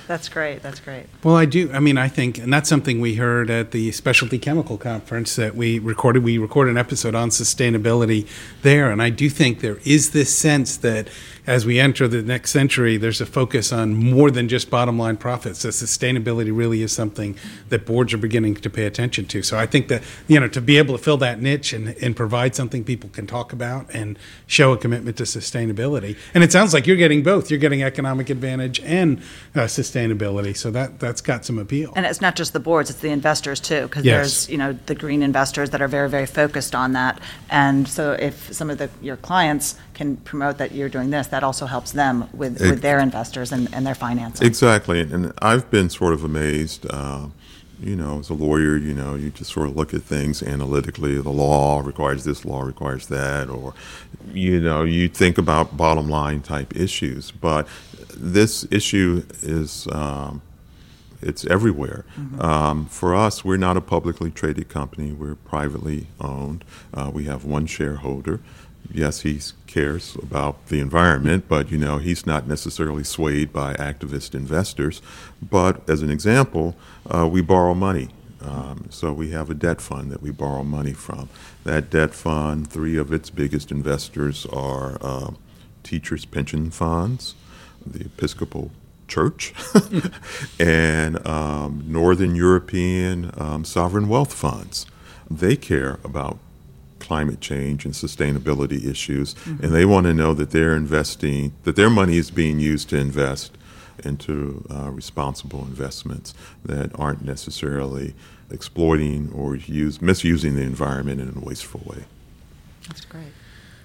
That's 0.06 0.28
great, 0.28 0.60
that's 0.60 0.80
great. 0.80 1.06
Well, 1.22 1.36
I 1.36 1.44
do. 1.46 1.70
I 1.72 1.78
mean, 1.78 1.96
I 1.96 2.08
think, 2.08 2.36
and 2.36 2.52
that's 2.52 2.68
something 2.68 3.00
we 3.00 3.14
heard 3.14 3.48
at 3.48 3.70
the 3.70 3.90
Specialty 3.92 4.38
Chemical 4.38 4.76
Conference 4.76 5.36
that 5.36 5.54
we 5.54 5.78
recorded. 5.78 6.24
We 6.24 6.36
recorded 6.36 6.72
an 6.72 6.78
episode 6.78 7.14
on 7.14 7.30
sustainability 7.30 8.28
there, 8.62 8.90
and 8.90 9.00
I 9.00 9.10
do 9.10 9.30
think 9.30 9.60
there 9.60 9.78
is 9.84 10.10
this 10.10 10.36
sense 10.36 10.76
that 10.78 11.08
as 11.50 11.66
we 11.66 11.80
enter 11.80 12.06
the 12.06 12.22
next 12.22 12.52
century, 12.52 12.96
there's 12.96 13.20
a 13.20 13.26
focus 13.26 13.72
on 13.72 13.96
more 13.96 14.30
than 14.30 14.46
just 14.48 14.70
bottom 14.70 14.96
line 14.96 15.16
profits. 15.16 15.62
That 15.62 15.70
sustainability 15.70 16.56
really 16.56 16.80
is 16.80 16.92
something 16.92 17.36
that 17.70 17.84
boards 17.84 18.14
are 18.14 18.18
beginning 18.18 18.54
to 18.54 18.70
pay 18.70 18.86
attention 18.86 19.26
to. 19.26 19.42
So 19.42 19.58
I 19.58 19.66
think 19.66 19.88
that 19.88 20.04
you 20.28 20.38
know 20.38 20.46
to 20.46 20.60
be 20.60 20.78
able 20.78 20.96
to 20.96 21.02
fill 21.02 21.16
that 21.16 21.42
niche 21.42 21.72
and, 21.72 21.88
and 22.00 22.14
provide 22.14 22.54
something 22.54 22.84
people 22.84 23.10
can 23.10 23.26
talk 23.26 23.52
about 23.52 23.92
and 23.92 24.16
show 24.46 24.72
a 24.72 24.76
commitment 24.76 25.16
to 25.16 25.24
sustainability, 25.24 26.16
and 26.34 26.44
it 26.44 26.52
sounds 26.52 26.72
like 26.72 26.86
you're 26.86 26.96
getting 26.96 27.24
both. 27.24 27.50
You're 27.50 27.58
getting 27.58 27.82
economic 27.82 28.30
advantage 28.30 28.78
and 28.80 29.18
uh, 29.56 29.62
sustainability. 29.62 30.56
So 30.56 30.70
that 30.70 31.00
that's 31.00 31.20
got 31.20 31.44
some 31.44 31.58
appeal. 31.58 31.92
And 31.96 32.06
it's 32.06 32.20
not 32.20 32.36
just 32.36 32.52
the 32.52 32.60
boards, 32.60 32.90
it's 32.90 33.00
the 33.00 33.10
investors 33.10 33.58
too, 33.58 33.82
because 33.82 34.04
Yes. 34.04 34.16
there's, 34.16 34.50
you 34.50 34.56
know, 34.56 34.78
the 34.86 34.94
green 34.94 35.20
investors 35.22 35.70
that 35.70 35.82
are 35.82 35.88
very, 35.88 36.08
very 36.08 36.26
focused 36.26 36.76
on 36.76 36.92
that. 36.92 37.18
And 37.50 37.88
so 37.88 38.12
if 38.12 38.52
some 38.52 38.70
of 38.70 38.78
the, 38.78 38.88
your 39.02 39.16
clients 39.16 39.74
can 39.94 40.16
promote 40.16 40.56
that 40.58 40.72
you're 40.72 40.88
doing 40.88 41.10
this, 41.10 41.26
that 41.26 41.39
also 41.42 41.66
helps 41.66 41.92
them 41.92 42.28
with, 42.32 42.60
with 42.60 42.82
their 42.82 42.98
investors 42.98 43.52
and, 43.52 43.72
and 43.74 43.86
their 43.86 43.94
financing. 43.94 44.46
Exactly, 44.46 45.00
and 45.00 45.32
I've 45.40 45.70
been 45.70 45.90
sort 45.90 46.12
of 46.12 46.24
amazed. 46.24 46.86
Uh, 46.88 47.28
you 47.82 47.96
know, 47.96 48.18
as 48.18 48.28
a 48.28 48.34
lawyer, 48.34 48.76
you 48.76 48.92
know, 48.92 49.14
you 49.14 49.30
just 49.30 49.52
sort 49.52 49.66
of 49.66 49.74
look 49.74 49.94
at 49.94 50.02
things 50.02 50.42
analytically. 50.42 51.18
The 51.18 51.30
law 51.30 51.80
requires 51.80 52.24
this, 52.24 52.44
law 52.44 52.60
requires 52.60 53.06
that, 53.06 53.48
or 53.48 53.72
you 54.32 54.60
know, 54.60 54.84
you 54.84 55.08
think 55.08 55.38
about 55.38 55.78
bottom 55.78 56.08
line 56.08 56.42
type 56.42 56.76
issues. 56.76 57.30
But 57.30 57.66
this 58.14 58.66
issue 58.70 59.24
is. 59.42 59.88
Um, 59.90 60.42
it's 61.22 61.44
everywhere. 61.46 62.06
Um, 62.38 62.86
for 62.86 63.14
us, 63.14 63.44
we're 63.44 63.58
not 63.58 63.76
a 63.76 63.80
publicly 63.82 64.30
traded 64.30 64.70
company. 64.70 65.12
We're 65.12 65.34
privately 65.34 66.06
owned. 66.18 66.64
Uh, 66.94 67.10
we 67.12 67.24
have 67.24 67.44
one 67.44 67.66
shareholder. 67.66 68.40
Yes, 68.92 69.20
he 69.20 69.40
cares 69.66 70.16
about 70.16 70.66
the 70.66 70.80
environment, 70.80 71.44
but 71.48 71.70
you 71.70 71.78
know 71.78 71.98
he's 71.98 72.26
not 72.26 72.48
necessarily 72.48 73.04
swayed 73.04 73.52
by 73.52 73.74
activist 73.74 74.34
investors. 74.34 75.00
But 75.40 75.88
as 75.88 76.02
an 76.02 76.10
example, 76.10 76.76
uh, 77.08 77.28
we 77.28 77.40
borrow 77.40 77.74
money. 77.74 78.08
Um, 78.42 78.86
so 78.90 79.12
we 79.12 79.30
have 79.30 79.50
a 79.50 79.54
debt 79.54 79.80
fund 79.80 80.10
that 80.10 80.22
we 80.22 80.30
borrow 80.30 80.64
money 80.64 80.92
from. 80.92 81.28
That 81.64 81.90
debt 81.90 82.14
fund, 82.14 82.70
three 82.70 82.96
of 82.96 83.12
its 83.12 83.30
biggest 83.30 83.70
investors 83.70 84.46
are 84.46 84.96
uh, 85.00 85.32
teachers' 85.82 86.24
pension 86.24 86.70
funds, 86.70 87.34
the 87.86 88.06
Episcopal 88.06 88.70
Church, 89.08 89.52
and 90.58 91.26
um, 91.26 91.84
Northern 91.86 92.34
European 92.34 93.30
um, 93.36 93.64
sovereign 93.64 94.08
wealth 94.08 94.32
funds. 94.32 94.86
They 95.30 95.56
care 95.56 96.00
about 96.02 96.38
climate 97.00 97.40
change 97.40 97.84
and 97.84 97.94
sustainability 97.94 98.86
issues, 98.86 99.34
and 99.46 99.72
they 99.72 99.84
want 99.84 100.06
to 100.06 100.14
know 100.14 100.34
that 100.34 100.50
they're 100.50 100.76
investing, 100.76 101.52
that 101.64 101.76
their 101.76 101.90
money 101.90 102.16
is 102.16 102.30
being 102.30 102.60
used 102.60 102.88
to 102.90 102.96
invest 102.96 103.52
into 104.04 104.64
uh, 104.70 104.90
responsible 104.90 105.60
investments 105.60 106.34
that 106.64 106.90
aren't 106.98 107.24
necessarily 107.24 108.14
exploiting 108.50 109.30
or 109.32 109.56
use, 109.56 110.00
misusing 110.00 110.56
the 110.56 110.62
environment 110.62 111.20
in 111.20 111.36
a 111.36 111.44
wasteful 111.44 111.82
way. 111.84 112.04
That's 112.88 113.04
great. 113.04 113.32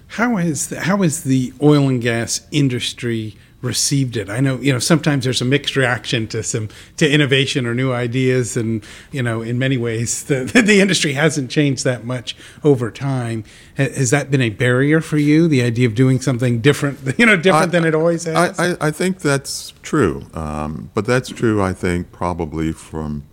How 0.08 0.36
has 0.36 0.68
the, 0.68 0.80
how 0.80 0.98
has 0.98 1.24
the 1.24 1.52
oil 1.62 1.88
and 1.88 2.00
gas 2.00 2.46
industry 2.50 3.36
received 3.62 4.16
it? 4.16 4.28
I 4.28 4.40
know 4.40 4.56
you 4.58 4.72
know 4.72 4.78
sometimes 4.78 5.24
there's 5.24 5.40
a 5.40 5.44
mixed 5.44 5.76
reaction 5.76 6.26
to 6.28 6.42
some 6.42 6.68
to 6.96 7.10
innovation 7.10 7.66
or 7.66 7.74
new 7.74 7.92
ideas, 7.92 8.56
and 8.56 8.84
you 9.12 9.22
know 9.22 9.42
in 9.42 9.58
many 9.58 9.76
ways 9.76 10.24
the 10.30 10.44
the 10.44 10.80
industry 10.80 11.12
hasn't 11.12 11.50
changed 11.50 11.84
that 11.84 12.04
much 12.04 12.36
over 12.64 12.90
time. 12.90 13.44
Has 13.76 14.10
that 14.10 14.30
been 14.30 14.42
a 14.42 14.50
barrier 14.50 15.00
for 15.00 15.18
you? 15.18 15.48
The 15.48 15.62
idea 15.62 15.86
of 15.86 15.94
doing 15.94 16.20
something 16.20 16.60
different, 16.60 16.98
you 17.18 17.26
know, 17.26 17.36
different 17.36 17.72
than 17.72 17.84
it 17.84 17.94
always 17.94 18.24
has. 18.24 18.58
I, 18.58 18.72
I, 18.72 18.76
I 18.80 18.90
think 18.90 19.20
that's 19.20 19.72
true, 19.82 20.26
um, 20.34 20.90
but 20.94 21.04
that's 21.04 21.28
true. 21.28 21.62
I 21.62 21.72
think 21.72 22.12
probably 22.12 22.72
from 22.72 23.24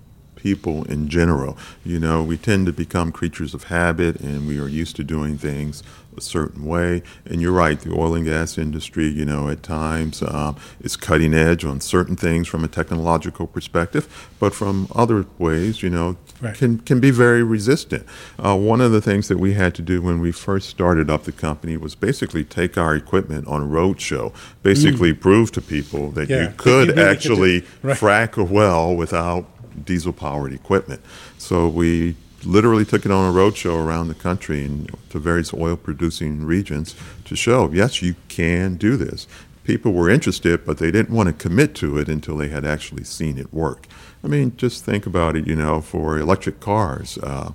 people 0.44 0.84
in 0.92 1.08
general. 1.08 1.58
You 1.86 2.00
know, 2.00 2.22
we 2.22 2.38
tend 2.38 2.66
to 2.66 2.74
become 2.74 3.12
creatures 3.14 3.54
of 3.54 3.64
habit, 3.66 4.20
and 4.20 4.46
we 4.46 4.60
are 4.60 4.68
used 4.68 4.98
to 4.98 5.04
doing 5.04 5.38
things 5.38 5.82
a 6.16 6.22
certain 6.22 6.66
way. 6.66 7.02
And 7.26 7.42
you're 7.42 7.54
right, 7.54 7.80
the 7.80 7.92
oil 7.92 8.14
and 8.14 8.26
gas 8.26 8.58
industry, 8.58 9.08
you 9.08 9.26
know, 9.26 9.50
at 9.50 9.64
times 9.64 10.22
um, 10.22 10.58
is 10.82 10.96
cutting 10.96 11.34
edge 11.34 11.66
on 11.66 11.80
certain 11.82 12.16
things 12.16 12.48
from 12.48 12.64
a 12.64 12.68
technological 12.68 13.48
perspective, 13.48 14.30
but 14.40 14.54
from 14.54 14.88
other 14.94 15.26
ways, 15.40 15.82
you 15.82 15.90
know, 15.90 16.18
Right. 16.42 16.56
can 16.56 16.80
can 16.80 17.00
be 17.00 17.10
very 17.10 17.42
resistant. 17.42 18.06
Uh, 18.38 18.58
one 18.58 18.82
of 18.82 18.92
the 18.92 19.00
things 19.00 19.30
that 19.30 19.40
we 19.40 19.54
had 19.54 19.74
to 19.76 19.82
do 19.82 20.02
when 20.02 20.20
we 20.20 20.34
first 20.34 20.68
started 20.70 21.10
up 21.10 21.24
the 21.24 21.32
company 21.32 21.78
was 21.78 21.96
basically 21.96 22.44
take 22.44 22.78
our 22.78 22.94
equipment 22.96 23.48
on 23.48 23.62
a 23.62 23.66
road 23.66 24.02
show, 24.02 24.34
basically 24.62 25.14
prove 25.14 25.52
to 25.54 25.62
people 25.62 26.12
that 26.12 26.28
Mm. 26.28 26.30
Yeah, 26.30 26.42
you 26.42 26.54
could 26.58 26.88
you 26.90 26.94
really 26.94 26.94
could 26.94 27.00
actually 27.12 27.64
right. 27.82 27.98
frack 27.98 28.38
a 28.38 28.44
well 28.44 28.94
without 28.94 29.46
diesel 29.84 30.14
powered 30.14 30.54
equipment. 30.54 31.02
So 31.38 31.68
we 31.68 32.16
literally 32.46 32.86
took 32.86 33.06
it 33.06 33.12
on 33.12 33.30
a 33.30 33.38
roadshow 33.38 33.86
around 33.86 34.08
the 34.08 34.14
country 34.14 34.66
and 34.66 34.92
to 35.10 35.20
various 35.20 35.54
oil 35.54 35.76
producing 35.76 36.46
regions 36.46 36.96
to 37.26 37.36
show, 37.36 37.70
yes, 37.72 38.02
you 38.02 38.16
can 38.28 38.76
do 38.76 38.98
this. 38.98 39.28
People 39.64 39.94
were 39.94 40.10
interested, 40.10 40.66
but 40.66 40.78
they 40.78 40.92
didn't 40.92 41.16
want 41.16 41.28
to 41.28 41.34
commit 41.34 41.74
to 41.76 41.98
it 41.98 42.10
until 42.10 42.36
they 42.36 42.50
had 42.50 42.66
actually 42.66 43.06
seen 43.06 43.38
it 43.38 43.54
work. 43.54 43.88
I 44.24 44.28
mean, 44.28 44.56
just 44.58 44.84
think 44.84 45.06
about 45.06 45.36
it, 45.36 45.48
you 45.48 45.56
know, 45.56 45.80
for 45.80 46.18
electric 46.18 46.60
cars. 46.60 47.18
Uh, 47.18 47.54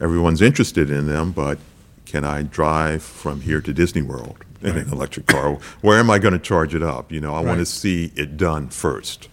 everyone's 0.00 0.42
interested 0.42 0.90
in 0.90 1.06
them, 1.06 1.32
but 1.32 1.58
can 2.04 2.24
I 2.24 2.42
drive 2.42 3.02
from 3.02 3.40
here 3.40 3.60
to 3.62 3.72
Disney 3.72 4.02
World 4.02 4.44
in 4.60 4.74
right. 4.74 4.84
an 4.84 4.92
electric 4.92 5.26
car? 5.26 5.54
Where 5.80 5.98
am 5.98 6.10
I 6.10 6.18
going 6.18 6.32
to 6.32 6.38
charge 6.38 6.74
it 6.74 6.82
up? 6.82 7.10
You 7.10 7.20
know, 7.20 7.32
I 7.32 7.38
right. 7.38 7.46
want 7.46 7.58
to 7.60 7.66
see 7.66 8.12
it 8.16 8.36
done 8.36 8.68
first. 8.68 9.28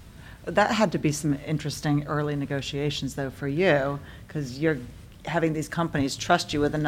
That 0.48 0.72
had 0.72 0.92
to 0.94 0.98
be 0.98 1.12
some 1.12 1.38
interesting 1.46 2.08
early 2.08 2.36
negotiations, 2.36 3.16
though, 3.16 3.30
for 3.30 3.48
you, 3.48 4.00
because 4.28 4.60
you're 4.60 4.78
having 5.26 5.54
these 5.54 5.68
companies 5.68 6.16
trust 6.16 6.54
you 6.54 6.62
with 6.62 6.74
an 6.74 6.86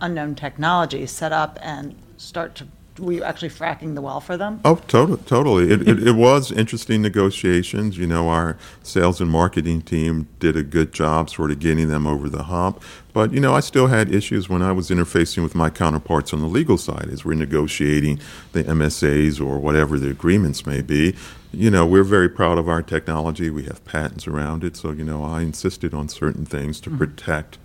unknown 0.00 0.34
technology, 0.34 1.06
set 1.06 1.32
up 1.32 1.58
and 1.60 1.94
start 2.16 2.54
to 2.56 2.66
were 2.98 3.12
you 3.12 3.24
actually 3.24 3.48
fracking 3.48 3.94
the 3.94 4.00
well 4.00 4.20
for 4.20 4.36
them? 4.36 4.60
Oh, 4.64 4.76
totally, 4.86 5.18
totally. 5.26 5.70
It, 5.70 5.88
it, 5.88 6.08
it, 6.08 6.12
was 6.12 6.52
interesting 6.52 7.02
negotiations. 7.02 7.98
You 7.98 8.06
know, 8.06 8.28
our 8.28 8.56
sales 8.82 9.20
and 9.20 9.30
marketing 9.30 9.82
team 9.82 10.28
did 10.38 10.56
a 10.56 10.62
good 10.62 10.92
job 10.92 11.28
sort 11.30 11.50
of 11.50 11.58
getting 11.58 11.88
them 11.88 12.06
over 12.06 12.28
the 12.28 12.44
hump. 12.44 12.82
But, 13.12 13.32
you 13.32 13.40
know, 13.40 13.54
I 13.54 13.60
still 13.60 13.88
had 13.88 14.12
issues 14.12 14.48
when 14.48 14.62
I 14.62 14.72
was 14.72 14.90
interfacing 14.90 15.42
with 15.42 15.54
my 15.54 15.70
counterparts 15.70 16.32
on 16.32 16.40
the 16.40 16.46
legal 16.46 16.78
side 16.78 17.08
as 17.10 17.24
we're 17.24 17.34
negotiating 17.34 18.20
the 18.52 18.64
MSAs 18.64 19.40
or 19.40 19.58
whatever 19.58 19.98
the 19.98 20.10
agreements 20.10 20.66
may 20.66 20.82
be. 20.82 21.14
You 21.52 21.70
know, 21.70 21.86
we're 21.86 22.04
very 22.04 22.28
proud 22.28 22.58
of 22.58 22.68
our 22.68 22.82
technology. 22.82 23.50
We 23.50 23.64
have 23.64 23.84
patents 23.84 24.26
around 24.26 24.64
it. 24.64 24.76
So, 24.76 24.90
you 24.90 25.04
know, 25.04 25.24
I 25.24 25.42
insisted 25.42 25.94
on 25.94 26.08
certain 26.08 26.44
things 26.44 26.80
to 26.80 26.90
mm-hmm. 26.90 26.98
protect 26.98 27.58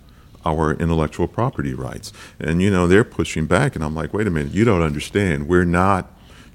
our 0.44 0.72
intellectual 0.74 1.28
property 1.28 1.74
rights. 1.74 2.12
And, 2.38 2.62
you 2.62 2.70
know, 2.70 2.86
they're 2.86 3.04
pushing 3.04 3.46
back. 3.46 3.74
And 3.74 3.84
I'm 3.84 3.94
like, 3.94 4.12
wait 4.14 4.26
a 4.26 4.30
minute, 4.30 4.52
you 4.52 4.64
don't 4.64 4.82
understand. 4.82 5.48
We're 5.48 5.64
not 5.64 6.10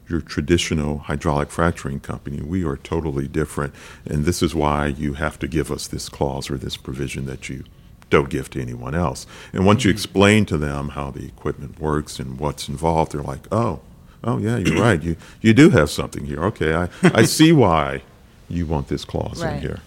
your 0.08 0.22
traditional 0.22 1.00
hydraulic 1.00 1.50
fracturing 1.50 2.00
company. 2.00 2.42
We 2.42 2.64
are 2.64 2.78
totally 2.78 3.28
different. 3.28 3.74
And 4.06 4.26
this 4.26 4.44
is 4.44 4.54
why 4.54 4.88
you 4.88 5.14
have 5.14 5.40
to 5.40 5.48
give 5.48 5.72
us 5.72 5.88
this 5.88 6.10
clause 6.10 6.50
or 6.50 6.58
this 6.58 6.78
provision 6.78 7.26
that 7.26 7.50
you 7.50 7.64
don't 8.10 8.30
give 8.30 8.50
to 8.52 8.62
anyone 8.62 8.94
else. 8.94 9.26
And 9.52 9.66
once 9.66 9.84
you 9.84 9.90
mm-hmm. 9.90 9.96
explain 9.96 10.46
to 10.46 10.58
them 10.58 10.90
how 10.90 11.12
the 11.12 11.26
equipment 11.26 11.80
works 11.80 12.20
and 12.20 12.40
what's 12.40 12.70
involved, 12.70 13.14
they're 13.14 13.22
like, 13.22 13.48
oh, 13.52 13.82
oh 14.24 14.38
yeah, 14.38 14.58
you're 14.58 14.82
right. 14.82 15.02
You, 15.02 15.16
you 15.42 15.54
do 15.54 15.70
have 15.72 15.90
something 15.90 16.26
here. 16.26 16.44
Okay, 16.46 16.74
I, 16.74 16.90
I 17.04 17.24
see 17.24 17.52
why 17.52 18.04
you 18.48 18.66
want 18.66 18.90
this 18.90 19.06
clause 19.06 19.44
right. 19.44 19.56
in 19.56 19.62
here. 19.62 19.80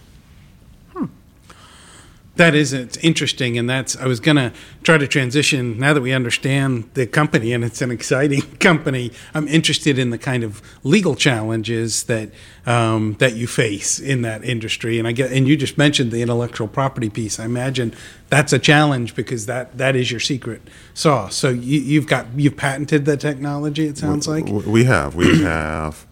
That 2.39 2.55
is 2.55 2.73
it's 2.73 2.97
interesting, 2.99 3.59
and 3.59 3.69
that's 3.69 3.97
I 3.97 4.07
was 4.07 4.21
gonna 4.21 4.53
try 4.85 4.97
to 4.97 5.09
transition 5.09 5.77
now 5.77 5.93
that 5.93 6.01
we 6.01 6.13
understand 6.13 6.89
the 6.95 7.05
company 7.05 7.53
and 7.53 7.65
it's 7.65 7.83
an 7.83 7.91
exciting 7.91 8.43
company. 8.61 9.11
I'm 9.35 9.49
interested 9.49 9.99
in 9.99 10.11
the 10.11 10.19
kind 10.19 10.45
of 10.45 10.63
legal 10.85 11.17
challenges 11.17 12.05
that 12.05 12.31
um, 12.65 13.17
that 13.19 13.35
you 13.35 13.49
face 13.49 13.99
in 13.99 14.23
that 14.23 14.45
industry, 14.45 15.01
and 15.01 15.09
I 15.09 15.13
get 15.13 15.33
and 15.33 15.49
you 15.49 15.57
just 15.57 15.77
mentioned 15.77 16.13
the 16.13 16.23
intellectual 16.23 16.69
property 16.69 17.11
piece. 17.11 17.41
I 17.41 17.45
imagine 17.45 17.93
that's 18.29 18.53
a 18.53 18.59
challenge 18.61 19.17
because 19.17 19.47
that 19.47 19.77
that 19.77 19.97
is 19.97 20.13
your 20.13 20.21
secret 20.21 20.63
sauce. 20.95 21.35
So 21.35 21.49
you, 21.49 21.81
you've 21.81 22.07
got 22.07 22.27
you've 22.37 22.57
patented 22.57 23.05
the 23.05 23.17
technology. 23.17 23.89
It 23.89 23.99
sounds 23.99 24.29
we, 24.29 24.43
like 24.43 24.65
we 24.65 24.85
have 24.85 25.17
we 25.17 25.43
have 25.43 26.07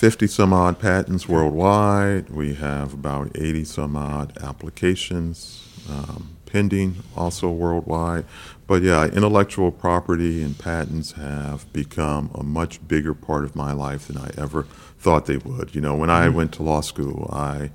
50 0.00 0.28
some 0.28 0.54
odd 0.54 0.78
patents 0.78 1.28
worldwide. 1.28 2.30
We 2.30 2.54
have 2.54 2.94
about 2.94 3.32
80 3.34 3.64
some 3.64 3.96
odd 3.96 4.32
applications 4.42 5.68
um, 5.90 6.38
pending 6.46 7.02
also 7.14 7.50
worldwide. 7.50 8.24
But 8.66 8.80
yeah, 8.80 9.04
intellectual 9.04 9.70
property 9.70 10.42
and 10.42 10.58
patents 10.58 11.12
have 11.12 11.70
become 11.74 12.30
a 12.34 12.42
much 12.42 12.88
bigger 12.88 13.12
part 13.12 13.44
of 13.44 13.54
my 13.54 13.72
life 13.72 14.06
than 14.06 14.16
I 14.16 14.30
ever 14.38 14.62
thought 14.98 15.26
they 15.26 15.36
would. 15.36 15.74
You 15.74 15.82
know, 15.82 15.96
when 15.96 16.08
I 16.08 16.28
mm-hmm. 16.28 16.36
went 16.36 16.52
to 16.54 16.62
law 16.62 16.80
school, 16.80 17.28
I 17.30 17.70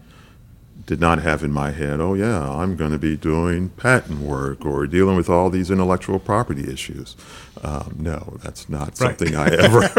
did 0.86 1.00
not 1.00 1.20
have 1.20 1.44
in 1.44 1.52
my 1.52 1.72
head, 1.72 2.00
oh 2.00 2.14
yeah, 2.14 2.50
I'm 2.50 2.76
going 2.76 2.92
to 2.92 3.00
be 3.00 3.16
doing 3.16 3.70
patent 3.70 4.20
work 4.20 4.66
or 4.66 4.86
dealing 4.88 5.16
with 5.16 5.30
all 5.30 5.50
these 5.50 5.72
intellectual 5.72 6.20
property 6.20 6.72
issues. 6.72 7.16
Um, 7.64 7.96
no, 8.00 8.38
that's 8.44 8.70
not 8.70 8.98
something. 8.98 9.36
I 9.36 9.48
ever 9.48 9.90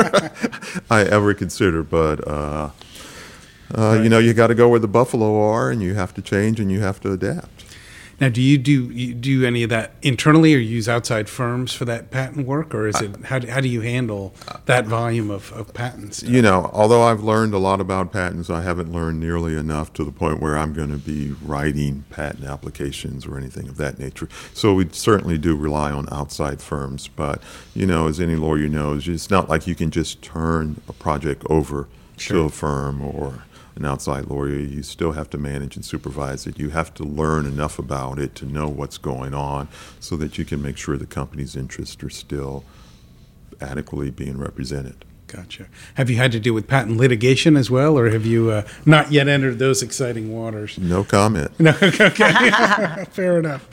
I 0.91 1.03
ever 1.03 1.35
consider. 1.35 1.83
But 1.83 2.27
uh, 2.27 2.71
uh, 3.77 3.97
right. 3.97 4.03
you 4.03 4.09
know, 4.09 4.19
you 4.19 4.35
got 4.35 4.49
to 4.49 4.55
go 4.55 4.69
where 4.69 4.79
the 4.79 4.89
buffalo 4.89 5.41
are, 5.43 5.71
and 5.71 5.83
you 5.83 5.95
have 5.95 6.15
to 6.15 6.23
change, 6.23 6.61
and 6.61 6.71
you 6.71 6.81
have 6.81 7.01
to 7.01 7.12
adapt. 7.12 7.65
Now, 8.20 8.31
do 8.31 8.40
you 8.40 8.57
do 8.57 8.90
you 8.90 9.12
do 9.12 9.44
any 9.44 9.62
of 9.62 9.70
that 9.70 9.92
internally, 10.00 10.55
or 10.55 10.59
use 10.59 10.88
outside 10.88 11.29
firms 11.29 11.72
for 11.72 11.85
that 11.85 12.11
patent 12.11 12.46
work, 12.46 12.74
or 12.74 12.87
is 12.88 13.00
it 13.00 13.14
how 13.24 13.38
do, 13.38 13.48
how 13.48 13.61
do 13.61 13.68
you 13.68 13.83
handle 13.83 14.35
that 14.64 14.87
volume 14.87 15.31
of, 15.31 15.52
of 15.52 15.74
patents? 15.74 16.22
You 16.22 16.40
know, 16.40 16.70
although 16.72 17.02
I've 17.02 17.22
learned 17.22 17.52
a 17.52 17.59
lot 17.59 17.81
about 17.81 18.12
patents, 18.12 18.48
I 18.48 18.62
haven't 18.62 18.90
learned 18.90 19.20
nearly 19.20 19.55
enough 19.55 19.92
to 19.94 20.05
the 20.05 20.12
point 20.12 20.40
where 20.40 20.57
I'm 20.57 20.72
going 20.72 20.90
to 20.90 20.96
be 20.96 21.35
writing 21.42 22.05
patent 22.09 22.44
applications 22.44 23.26
or 23.26 23.37
anything 23.37 23.68
of 23.68 23.76
that 23.76 23.98
nature. 23.98 24.29
So 24.55 24.74
we 24.74 24.88
certainly 24.92 25.37
do 25.37 25.55
rely 25.55 25.92
on 25.92 26.09
outside 26.11 26.62
firms, 26.62 27.09
but 27.09 27.42
you 27.74 27.87
know, 27.87 28.09
as 28.09 28.18
any 28.18 28.37
lawyer 28.37 28.68
knows, 28.68 29.09
it's 29.09 29.31
not 29.31 29.50
like 29.50 29.66
you 29.66 29.74
can 29.74 29.90
just 29.90 30.22
turn 30.22 30.81
a 30.88 30.92
project 30.94 31.44
over 31.50 31.88
sure. 32.16 32.37
to 32.37 32.42
a 32.44 32.48
firm 32.48 33.02
or 33.02 33.44
an 33.77 33.85
outside 33.85 34.27
lawyer. 34.27 34.59
You 34.59 34.83
still 34.83 35.12
have 35.12 35.31
to 35.31 35.39
manage 35.39 35.77
and 35.77 35.85
supervise 35.85 36.47
it. 36.47 36.59
You 36.59 36.71
have 36.71 36.93
to 36.95 37.05
learn 37.05 37.47
enough 37.47 37.79
about 37.79 38.19
it 38.19 38.35
to 38.37 38.47
know 38.47 38.69
what's 38.69 38.99
going 38.99 39.35
on 39.35 39.69
so 40.01 40.17
that 40.17 40.39
you 40.39 40.45
can 40.45 40.62
make 40.62 40.77
sure 40.77 40.97
the 40.97 41.07
company's 41.07 41.55
interests 41.55 42.03
are 42.03 42.11
still 42.11 42.65
adequately 43.61 44.11
being 44.11 44.39
represented. 44.39 45.05
Gotcha. 45.27 45.67
Have 45.95 46.09
you 46.09 46.17
had 46.17 46.31
to 46.33 46.41
deal 46.41 46.55
with 46.55 46.69
patent 46.69 46.97
litigation 46.99 47.57
as 47.57 47.69
well, 47.69 47.99
or 47.99 48.11
have 48.11 48.25
you 48.25 48.51
uh, 48.51 48.62
not 48.85 49.11
yet 49.11 49.27
entered 49.27 49.59
those 49.59 49.83
exciting 49.83 50.33
waters? 50.33 50.79
No 50.79 51.05
comment. 51.05 51.51
No, 51.59 51.71
okay. 51.83 53.05
Fair 53.11 53.41
enough. 53.41 53.69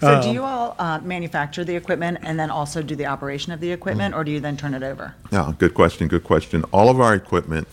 So, 0.00 0.14
um, 0.14 0.22
do 0.22 0.30
you 0.30 0.42
all 0.42 0.74
uh, 0.78 1.00
manufacture 1.02 1.62
the 1.62 1.76
equipment 1.76 2.18
and 2.22 2.40
then 2.40 2.50
also 2.50 2.82
do 2.82 2.96
the 2.96 3.06
operation 3.06 3.52
of 3.52 3.60
the 3.60 3.70
equipment, 3.70 4.12
mm-hmm. 4.12 4.20
or 4.20 4.24
do 4.24 4.30
you 4.30 4.40
then 4.40 4.56
turn 4.56 4.72
it 4.72 4.82
over? 4.82 5.14
Yeah, 5.30 5.52
good 5.58 5.74
question. 5.74 6.08
Good 6.08 6.24
question. 6.24 6.64
All 6.72 6.88
of 6.88 7.00
our 7.00 7.14
equipment 7.14 7.68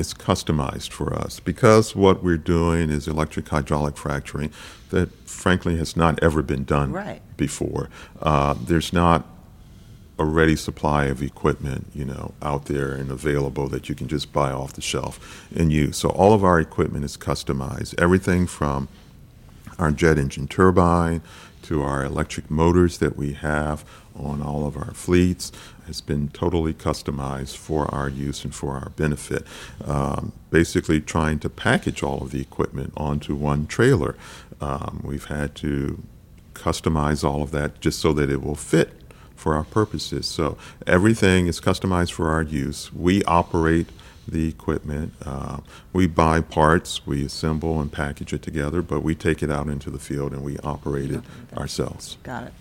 it's 0.00 0.14
customized 0.14 0.90
for 0.90 1.12
us 1.12 1.40
because 1.40 1.94
what 1.94 2.24
we're 2.24 2.38
doing 2.38 2.88
is 2.88 3.06
electric 3.06 3.46
hydraulic 3.46 3.98
fracturing 3.98 4.50
that 4.88 5.12
frankly 5.28 5.76
has 5.76 5.94
not 5.94 6.20
ever 6.22 6.42
been 6.42 6.64
done 6.64 6.90
right. 6.90 7.20
before. 7.36 7.90
Uh, 8.20 8.54
there's 8.54 8.94
not 8.94 9.26
a 10.18 10.24
ready 10.24 10.56
supply 10.56 11.04
of 11.04 11.22
equipment, 11.22 11.86
you 11.94 12.06
know, 12.06 12.32
out 12.40 12.64
there 12.64 12.92
and 12.92 13.10
available 13.10 13.68
that 13.68 13.90
you 13.90 13.94
can 13.94 14.08
just 14.08 14.32
buy 14.32 14.50
off 14.50 14.72
the 14.72 14.80
shelf 14.80 15.46
and 15.54 15.70
use. 15.70 15.98
So 15.98 16.08
all 16.08 16.32
of 16.32 16.42
our 16.42 16.58
equipment 16.58 17.04
is 17.04 17.18
customized. 17.18 17.94
Everything 18.00 18.46
from 18.46 18.88
our 19.78 19.90
jet 19.90 20.18
engine 20.18 20.48
turbine 20.48 21.20
to 21.62 21.82
our 21.82 22.04
electric 22.04 22.50
motors 22.50 22.98
that 22.98 23.16
we 23.16 23.34
have 23.34 23.84
on 24.14 24.42
all 24.42 24.66
of 24.66 24.76
our 24.76 24.92
fleets 24.94 25.52
has 25.90 26.00
been 26.00 26.28
totally 26.28 26.72
customized 26.72 27.56
for 27.56 27.92
our 27.92 28.08
use 28.08 28.44
and 28.44 28.54
for 28.54 28.74
our 28.74 28.90
benefit. 28.90 29.44
Um, 29.84 30.30
basically, 30.50 31.00
trying 31.00 31.40
to 31.40 31.50
package 31.50 32.00
all 32.04 32.22
of 32.22 32.30
the 32.30 32.40
equipment 32.40 32.92
onto 32.96 33.34
one 33.34 33.66
trailer. 33.66 34.14
Um, 34.60 35.00
we've 35.04 35.24
had 35.24 35.56
to 35.56 36.00
customize 36.54 37.24
all 37.24 37.42
of 37.42 37.50
that 37.50 37.80
just 37.80 37.98
so 37.98 38.12
that 38.12 38.30
it 38.30 38.40
will 38.40 38.54
fit 38.54 38.92
for 39.34 39.56
our 39.56 39.64
purposes. 39.64 40.26
So 40.26 40.56
everything 40.86 41.48
is 41.48 41.60
customized 41.60 42.12
for 42.12 42.30
our 42.30 42.42
use. 42.42 42.92
We 42.92 43.24
operate 43.24 43.88
the 44.28 44.48
equipment. 44.48 45.14
Uh, 45.24 45.58
we 45.92 46.06
buy 46.06 46.40
parts, 46.40 47.04
we 47.04 47.24
assemble 47.24 47.80
and 47.80 47.90
package 47.90 48.32
it 48.32 48.42
together, 48.42 48.80
but 48.80 49.00
we 49.00 49.16
take 49.16 49.42
it 49.42 49.50
out 49.50 49.66
into 49.66 49.90
the 49.90 49.98
field 49.98 50.32
and 50.32 50.44
we 50.44 50.56
operate 50.58 51.10
it 51.10 51.22
ourselves. 51.56 52.16
Got 52.22 52.44
it. 52.44 52.52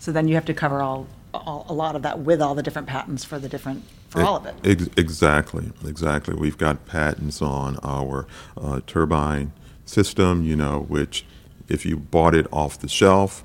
So 0.00 0.12
then 0.12 0.28
you 0.28 0.34
have 0.34 0.44
to 0.44 0.54
cover 0.54 0.82
all 0.82 1.06
all, 1.44 1.66
a 1.68 1.72
lot 1.74 1.96
of 1.96 2.02
that 2.02 2.20
with 2.20 2.40
all 2.40 2.54
the 2.54 2.62
different 2.62 2.88
patents 2.88 3.24
for 3.24 3.38
the 3.38 3.48
different 3.48 3.84
for 4.08 4.20
it, 4.20 4.24
all 4.24 4.36
of 4.36 4.46
it. 4.46 4.54
Ex- 4.64 4.88
exactly, 4.96 5.72
exactly. 5.84 6.34
We've 6.34 6.58
got 6.58 6.86
patents 6.86 7.42
on 7.42 7.78
our 7.82 8.26
uh, 8.56 8.80
turbine 8.86 9.52
system. 9.84 10.44
You 10.44 10.56
know, 10.56 10.80
which 10.88 11.24
if 11.68 11.84
you 11.84 11.96
bought 11.96 12.34
it 12.34 12.46
off 12.52 12.78
the 12.78 12.88
shelf, 12.88 13.44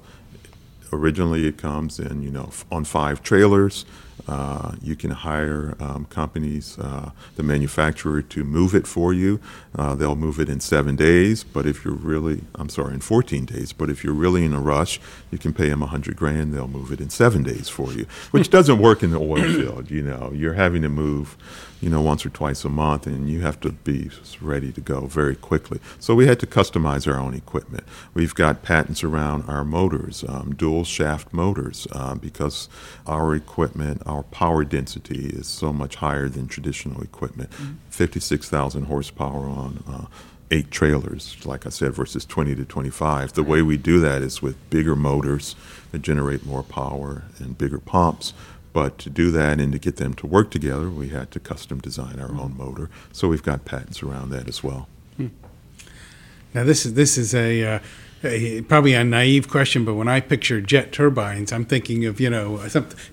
originally 0.92 1.48
it 1.48 1.58
comes 1.58 2.00
in 2.00 2.24
you 2.24 2.32
know 2.32 2.52
on 2.72 2.86
five 2.86 3.22
trailers. 3.24 3.86
Uh, 4.28 4.76
you 4.82 4.96
can 4.96 5.12
hire 5.12 5.76
um, 5.80 6.06
companies, 6.06 6.78
uh, 6.80 7.12
the 7.36 7.44
manufacturer, 7.44 8.22
to 8.22 8.44
move 8.44 8.76
it 8.76 8.88
for 8.88 9.14
you. 9.14 9.40
Uh, 9.76 9.96
they'll 9.96 10.16
move 10.16 10.40
it 10.40 10.50
in 10.50 10.60
seven 10.60 10.96
days, 10.96 11.44
but 11.44 11.66
if 11.66 11.84
you're 11.84 11.94
really, 11.94 12.42
I'm 12.56 12.70
sorry, 12.70 12.94
in 12.94 13.02
14 13.02 13.46
days, 13.46 13.74
but 13.74 13.90
if 13.90 14.04
you're 14.04 14.14
really 14.14 14.46
in 14.46 14.54
a 14.54 14.62
rush, 14.62 15.00
you 15.32 15.38
can 15.38 15.54
pay 15.54 15.70
them 15.70 15.82
100 15.82 16.16
grand, 16.16 16.54
they'll 16.54 16.68
move 16.68 16.92
it 16.92 17.02
in 17.02 17.10
seven 17.10 17.44
days 17.44 17.70
for 17.70 17.92
you, 17.94 18.06
which 18.32 18.50
doesn't 18.50 18.80
work 18.80 19.04
in 19.04 19.12
the 19.12 19.20
oil 19.20 19.42
field. 19.42 19.92
You 19.92 20.04
know, 20.04 20.32
you're 20.34 20.54
having 20.54 20.82
to 20.82 20.90
move 20.90 21.38
you 21.82 21.90
know, 21.90 22.00
once 22.00 22.26
or 22.26 22.30
twice 22.30 22.64
a 22.64 22.70
month, 22.70 23.08
and 23.08 23.28
you 23.28 23.42
have 23.42 23.60
to 23.60 23.72
be 23.72 24.12
ready 24.40 24.72
to 24.72 24.80
go 24.80 25.08
very 25.08 25.36
quickly. 25.36 25.80
So 26.00 26.14
we 26.14 26.28
had 26.28 26.40
to 26.42 26.48
customize 26.48 27.12
our 27.12 27.20
own 27.20 27.34
equipment. 27.34 27.84
We've 28.14 28.36
got 28.36 28.62
patents 28.62 29.04
around 29.04 29.50
our 29.50 29.66
motors, 29.66 30.24
um, 30.28 30.54
dual 30.54 30.84
shaft 30.84 31.34
motors, 31.34 31.88
um, 31.92 32.20
because 32.20 32.70
our 33.08 33.34
equipment, 33.34 34.04
our 34.12 34.24
power 34.24 34.64
density 34.64 35.28
is 35.28 35.48
so 35.48 35.72
much 35.72 35.96
higher 35.96 36.30
than 36.30 36.48
traditional 36.48 37.02
equipment. 37.02 37.50
Mm-hmm. 37.52 37.74
56,000 37.90 38.86
horsepower 38.86 39.48
on. 39.48 39.84
Uh, 39.88 40.06
eight 40.54 40.70
trailers, 40.70 41.38
like 41.46 41.66
I 41.66 41.70
said, 41.70 41.94
versus 41.94 42.26
20 42.26 42.56
to 42.56 42.66
25. 42.66 43.32
The 43.32 43.42
way 43.42 43.62
we 43.62 43.78
do 43.78 44.02
that 44.02 44.22
is 44.22 44.42
with 44.42 44.70
bigger 44.70 44.98
motors 44.98 45.56
that 45.94 46.02
generate 46.02 46.46
more 46.46 46.62
power 46.62 47.24
and 47.40 47.58
bigger 47.58 47.80
pumps 47.80 48.34
but 48.74 48.98
to 49.00 49.10
do 49.10 49.32
that 49.32 49.60
and 49.60 49.72
to 49.74 49.80
get 49.80 49.98
them 49.98 50.14
to 50.16 50.28
work 50.28 50.52
together, 50.52 50.90
we 50.90 51.10
had 51.10 51.32
to 51.32 51.40
custom 51.40 51.80
design 51.80 52.20
our 52.20 52.32
own 52.32 52.56
motor. 52.58 52.90
So 53.12 53.28
we've 53.28 53.44
got 53.44 53.66
patents 53.66 54.02
around 54.02 54.30
that 54.30 54.48
as 54.48 54.64
well. 54.64 54.88
Hmm. 55.18 55.28
Now 56.54 56.64
this 56.64 56.86
is 56.86 56.94
this 56.94 57.18
is 57.18 57.34
a 57.34 57.64
uh, 57.66 57.80
Uh, 58.24 58.62
probably 58.68 58.94
a 58.94 59.04
naive 59.04 59.50
question, 59.50 59.84
but 59.84 59.96
when 59.96 60.08
I 60.08 60.20
picture 60.20 60.62
jet 60.62 60.92
turbines, 60.92 61.52
I'm 61.52 61.66
thinking 61.66 62.06
of 62.06 62.20
you 62.20 62.30
know 62.30 62.60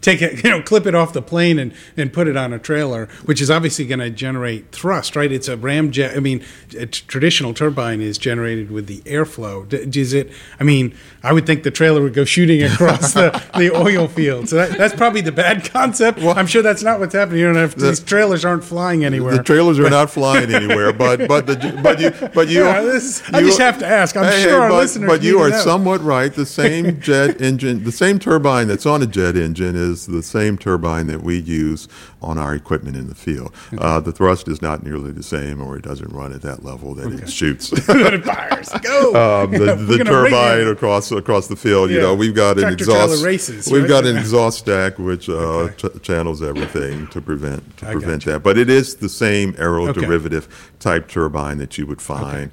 take 0.00 0.20
it 0.20 0.44
you 0.44 0.50
know 0.50 0.62
clip 0.62 0.86
it 0.86 0.94
off 0.94 1.12
the 1.12 1.22
plane 1.22 1.58
and, 1.58 1.72
and 1.96 2.12
put 2.12 2.28
it 2.28 2.36
on 2.36 2.52
a 2.52 2.58
trailer, 2.58 3.06
which 3.24 3.40
is 3.40 3.50
obviously 3.50 3.86
going 3.86 4.00
to 4.00 4.10
generate 4.10 4.70
thrust, 4.70 5.16
right? 5.16 5.32
It's 5.32 5.48
a 5.48 5.56
ramjet. 5.56 6.16
I 6.16 6.20
mean, 6.20 6.44
a 6.76 6.86
traditional 6.86 7.54
turbine 7.54 8.00
is 8.00 8.18
generated 8.18 8.70
with 8.70 8.86
the 8.86 8.98
airflow. 9.00 9.66
Does 9.90 10.12
it? 10.12 10.30
I 10.60 10.64
mean, 10.64 10.94
I 11.22 11.32
would 11.32 11.46
think 11.46 11.62
the 11.62 11.70
trailer 11.70 12.02
would 12.02 12.14
go 12.14 12.24
shooting 12.24 12.62
across 12.62 13.14
the, 13.14 13.30
the 13.56 13.74
oil 13.74 14.08
field. 14.08 14.48
So 14.48 14.56
that, 14.56 14.76
that's 14.76 14.94
probably 14.94 15.20
the 15.20 15.32
bad 15.32 15.64
concept. 15.70 16.18
Well, 16.18 16.38
I'm 16.38 16.46
sure 16.46 16.62
that's 16.62 16.82
not 16.82 17.00
what's 17.00 17.14
happening. 17.14 17.40
You 17.40 17.46
don't 17.46 17.56
have, 17.56 17.74
the, 17.74 17.86
these 17.86 18.00
trailers 18.00 18.44
aren't 18.44 18.64
flying 18.64 19.04
anywhere. 19.04 19.36
The 19.36 19.42
trailers 19.42 19.78
are 19.78 19.90
not 19.90 20.10
flying 20.10 20.54
anywhere, 20.54 20.92
but 20.92 21.26
but 21.26 21.46
the, 21.46 21.80
but 21.82 21.98
you 21.98 22.10
but 22.34 22.48
you, 22.48 22.64
yeah, 22.64 22.82
this, 22.82 23.22
you 23.32 23.38
I 23.38 23.40
just 23.42 23.58
have 23.58 23.78
to 23.78 23.86
ask. 23.86 24.16
I'm 24.16 24.24
hey, 24.24 24.42
sure 24.42 24.62
hey, 24.62 24.68
but, 24.68 24.97
but 25.06 25.22
you 25.22 25.38
are 25.38 25.52
somewhat 25.52 26.02
right. 26.02 26.32
The 26.32 26.46
same 26.46 27.00
jet 27.08 27.40
engine, 27.40 27.84
the 27.84 27.92
same 27.92 28.18
turbine 28.18 28.68
that's 28.68 28.86
on 28.86 29.02
a 29.02 29.06
jet 29.06 29.36
engine 29.36 29.76
is 29.76 30.06
the 30.06 30.22
same 30.22 30.58
turbine 30.58 31.06
that 31.08 31.22
we 31.22 31.38
use 31.38 31.88
on 32.20 32.38
our 32.38 32.54
equipment 32.54 32.96
in 32.96 33.08
the 33.08 33.14
field. 33.14 33.54
Uh, 33.76 34.00
the 34.00 34.12
thrust 34.12 34.48
is 34.48 34.60
not 34.60 34.82
nearly 34.82 35.12
the 35.12 35.22
same, 35.22 35.62
or 35.62 35.76
it 35.76 35.82
doesn't 35.82 36.12
run 36.12 36.32
at 36.32 36.42
that 36.42 36.64
level 36.64 36.94
that 36.94 37.06
okay. 37.06 37.22
it 37.22 37.30
shoots. 37.30 37.72
it 37.88 38.24
fires. 38.24 38.68
Go. 38.82 39.14
Um, 39.28 39.50
the, 39.50 39.74
the 39.74 40.04
turbine 40.04 40.68
across 40.68 41.10
across 41.10 41.48
the 41.48 41.56
field. 41.56 41.90
Yeah. 41.90 41.96
You 41.96 42.02
know, 42.02 42.14
we've 42.14 42.34
got 42.34 42.54
Tractor 42.54 42.68
an 42.68 42.72
exhaust. 42.74 43.24
Races, 43.24 43.70
we've 43.70 43.82
right? 43.82 43.88
got 43.88 44.06
an 44.06 44.16
exhaust 44.16 44.58
stack 44.60 44.98
which 44.98 45.28
uh, 45.28 45.32
okay. 45.32 45.88
ch- 45.88 46.02
channels 46.02 46.42
everything 46.42 47.06
to 47.08 47.20
prevent 47.20 47.76
to 47.78 47.86
prevent 47.86 48.24
that. 48.26 48.42
But 48.42 48.58
it 48.58 48.70
is 48.70 48.96
the 48.96 49.08
same 49.08 49.54
aeroderivative 49.54 50.44
okay. 50.44 50.54
type 50.78 51.08
turbine 51.08 51.58
that 51.58 51.78
you 51.78 51.86
would 51.86 52.00
find 52.00 52.50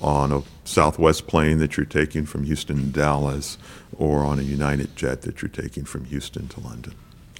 on 0.00 0.32
a 0.32 0.42
Southwest 0.64 1.26
plane 1.26 1.58
that 1.58 1.76
you're 1.76 1.86
taking 1.86 2.26
from 2.26 2.44
Houston 2.44 2.76
to 2.76 2.86
Dallas, 2.86 3.58
or 3.96 4.24
on 4.24 4.38
a 4.38 4.42
United 4.42 4.96
jet 4.96 5.22
that 5.22 5.42
you're 5.42 5.48
taking 5.48 5.84
from 5.84 6.06
Houston 6.06 6.48
to 6.48 6.60
London. 6.60 6.94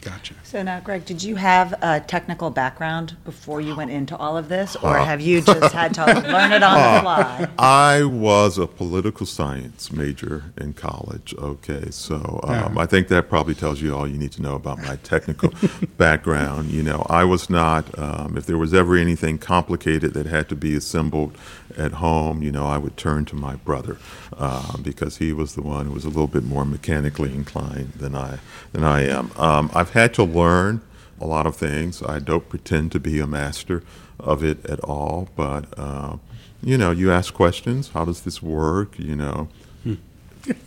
Gotcha. 0.05 0.35
So 0.43 0.63
now, 0.63 0.81
Greg, 0.81 1.07
did 1.07 1.23
you 1.23 1.37
have 1.37 1.73
a 1.83 2.01
technical 2.01 2.51
background 2.51 3.17
before 3.25 3.63
you 3.63 3.75
went 3.75 3.91
into 3.91 4.15
all 4.17 4.37
of 4.37 4.49
this, 4.51 4.77
or 4.77 4.99
have 4.99 5.21
you 5.21 5.41
just 5.41 5.73
had 5.73 5.95
to 5.95 6.05
learn 6.31 6.53
it 6.53 6.63
on 6.63 6.75
the 6.75 6.85
uh, 6.85 7.01
fly? 7.01 7.49
I 7.59 8.05
was 8.05 8.59
a 8.59 8.67
political 8.67 9.25
science 9.25 9.91
major 9.91 10.45
in 10.59 10.75
college. 10.75 11.35
Okay, 11.39 11.91
so 11.91 12.41
um, 12.45 12.77
I 12.77 12.85
think 12.85 13.09
that 13.09 13.31
probably 13.31 13.55
tells 13.55 13.81
you 13.81 13.95
all 13.95 14.07
you 14.07 14.19
need 14.19 14.33
to 14.33 14.43
know 14.43 14.55
about 14.55 14.79
my 14.83 14.97
technical 14.97 15.53
background. 15.97 16.71
You 16.71 16.83
know, 16.83 17.07
I 17.09 17.25
was 17.25 17.49
not. 17.49 17.99
Um, 17.99 18.37
if 18.37 18.45
there 18.45 18.59
was 18.59 18.75
ever 18.75 18.97
anything 18.97 19.39
complicated 19.39 20.13
that 20.15 20.27
had 20.27 20.49
to 20.51 20.57
be 20.57 20.75
assembled 20.75 21.37
at 21.79 21.93
home, 21.93 22.43
you 22.43 22.53
know, 22.53 22.67
I 22.67 22.79
would 22.79 22.97
turn 22.97 23.25
to 23.27 23.35
my 23.35 23.57
brother 23.57 23.99
uh, 24.37 24.77
because 24.79 25.17
he 25.17 25.33
was 25.33 25.55
the 25.55 25.63
one 25.63 25.87
who 25.87 25.93
was 25.93 26.05
a 26.05 26.09
little 26.09 26.27
bit 26.27 26.45
more 26.45 26.65
mechanically 26.65 27.33
inclined 27.33 27.93
than 27.95 28.15
I 28.15 28.39
than 28.73 28.85
I 28.85 29.07
am. 29.07 29.31
Um, 29.37 29.71
I've 29.75 29.94
had 29.95 30.13
to 30.15 30.25
learn 30.25 30.83
a 31.21 31.27
lot 31.27 31.47
of 31.47 31.57
things. 31.57 32.03
I 32.03 32.19
don't 32.19 32.49
pretend 32.49 32.93
to 32.93 33.01
be 33.01 33.21
a 33.21 33.27
master 33.27 33.83
of 34.21 34.45
it 34.45 34.65
at 34.67 34.81
all, 34.81 35.29
but 35.35 35.67
uh, 35.79 36.17
you 36.63 36.77
know, 36.77 36.91
you 36.91 37.11
ask 37.11 37.33
questions. 37.33 37.91
How 37.91 38.05
does 38.05 38.23
this 38.23 38.43
work? 38.43 38.99
You 38.99 39.17
know. 39.17 39.49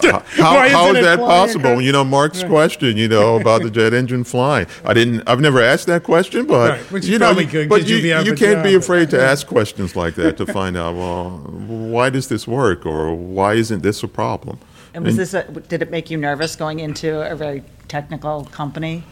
how, 0.01 0.23
how, 0.29 0.69
how 0.69 0.95
is 0.95 1.03
that 1.03 1.19
possible? 1.19 1.79
You 1.79 1.91
know, 1.91 2.03
Mark's 2.03 2.41
right. 2.41 2.49
question, 2.49 2.97
you 2.97 3.07
know, 3.07 3.39
about 3.39 3.61
the 3.61 3.69
jet 3.69 3.93
engine 3.93 4.23
flying. 4.23 4.65
I 4.83 4.93
didn't. 4.93 5.27
I've 5.27 5.41
never 5.41 5.61
asked 5.61 5.87
that 5.87 6.03
question, 6.03 6.47
but 6.47 6.91
right. 6.91 7.03
you 7.03 7.19
know, 7.19 7.35
good, 7.35 7.69
but 7.69 7.85
you, 7.85 7.97
you, 7.97 8.19
you 8.21 8.35
can't 8.35 8.63
be 8.63 8.75
afraid 8.75 9.09
to 9.11 9.21
ask 9.21 9.45
questions 9.45 9.95
like 9.95 10.15
that 10.15 10.37
to 10.37 10.45
find 10.45 10.77
out. 10.77 10.95
Well, 10.95 11.29
why 11.67 12.09
does 12.09 12.27
this 12.27 12.47
work, 12.47 12.85
or 12.85 13.13
why 13.13 13.53
isn't 13.55 13.83
this 13.83 14.01
a 14.01 14.07
problem? 14.07 14.57
And 14.93 15.03
was 15.03 15.13
and, 15.13 15.19
this? 15.19 15.33
A, 15.35 15.43
did 15.43 15.81
it 15.83 15.91
make 15.91 16.09
you 16.09 16.17
nervous 16.17 16.55
going 16.55 16.79
into 16.79 17.29
a 17.29 17.35
very 17.35 17.63
technical 17.87 18.45
company? 18.45 19.03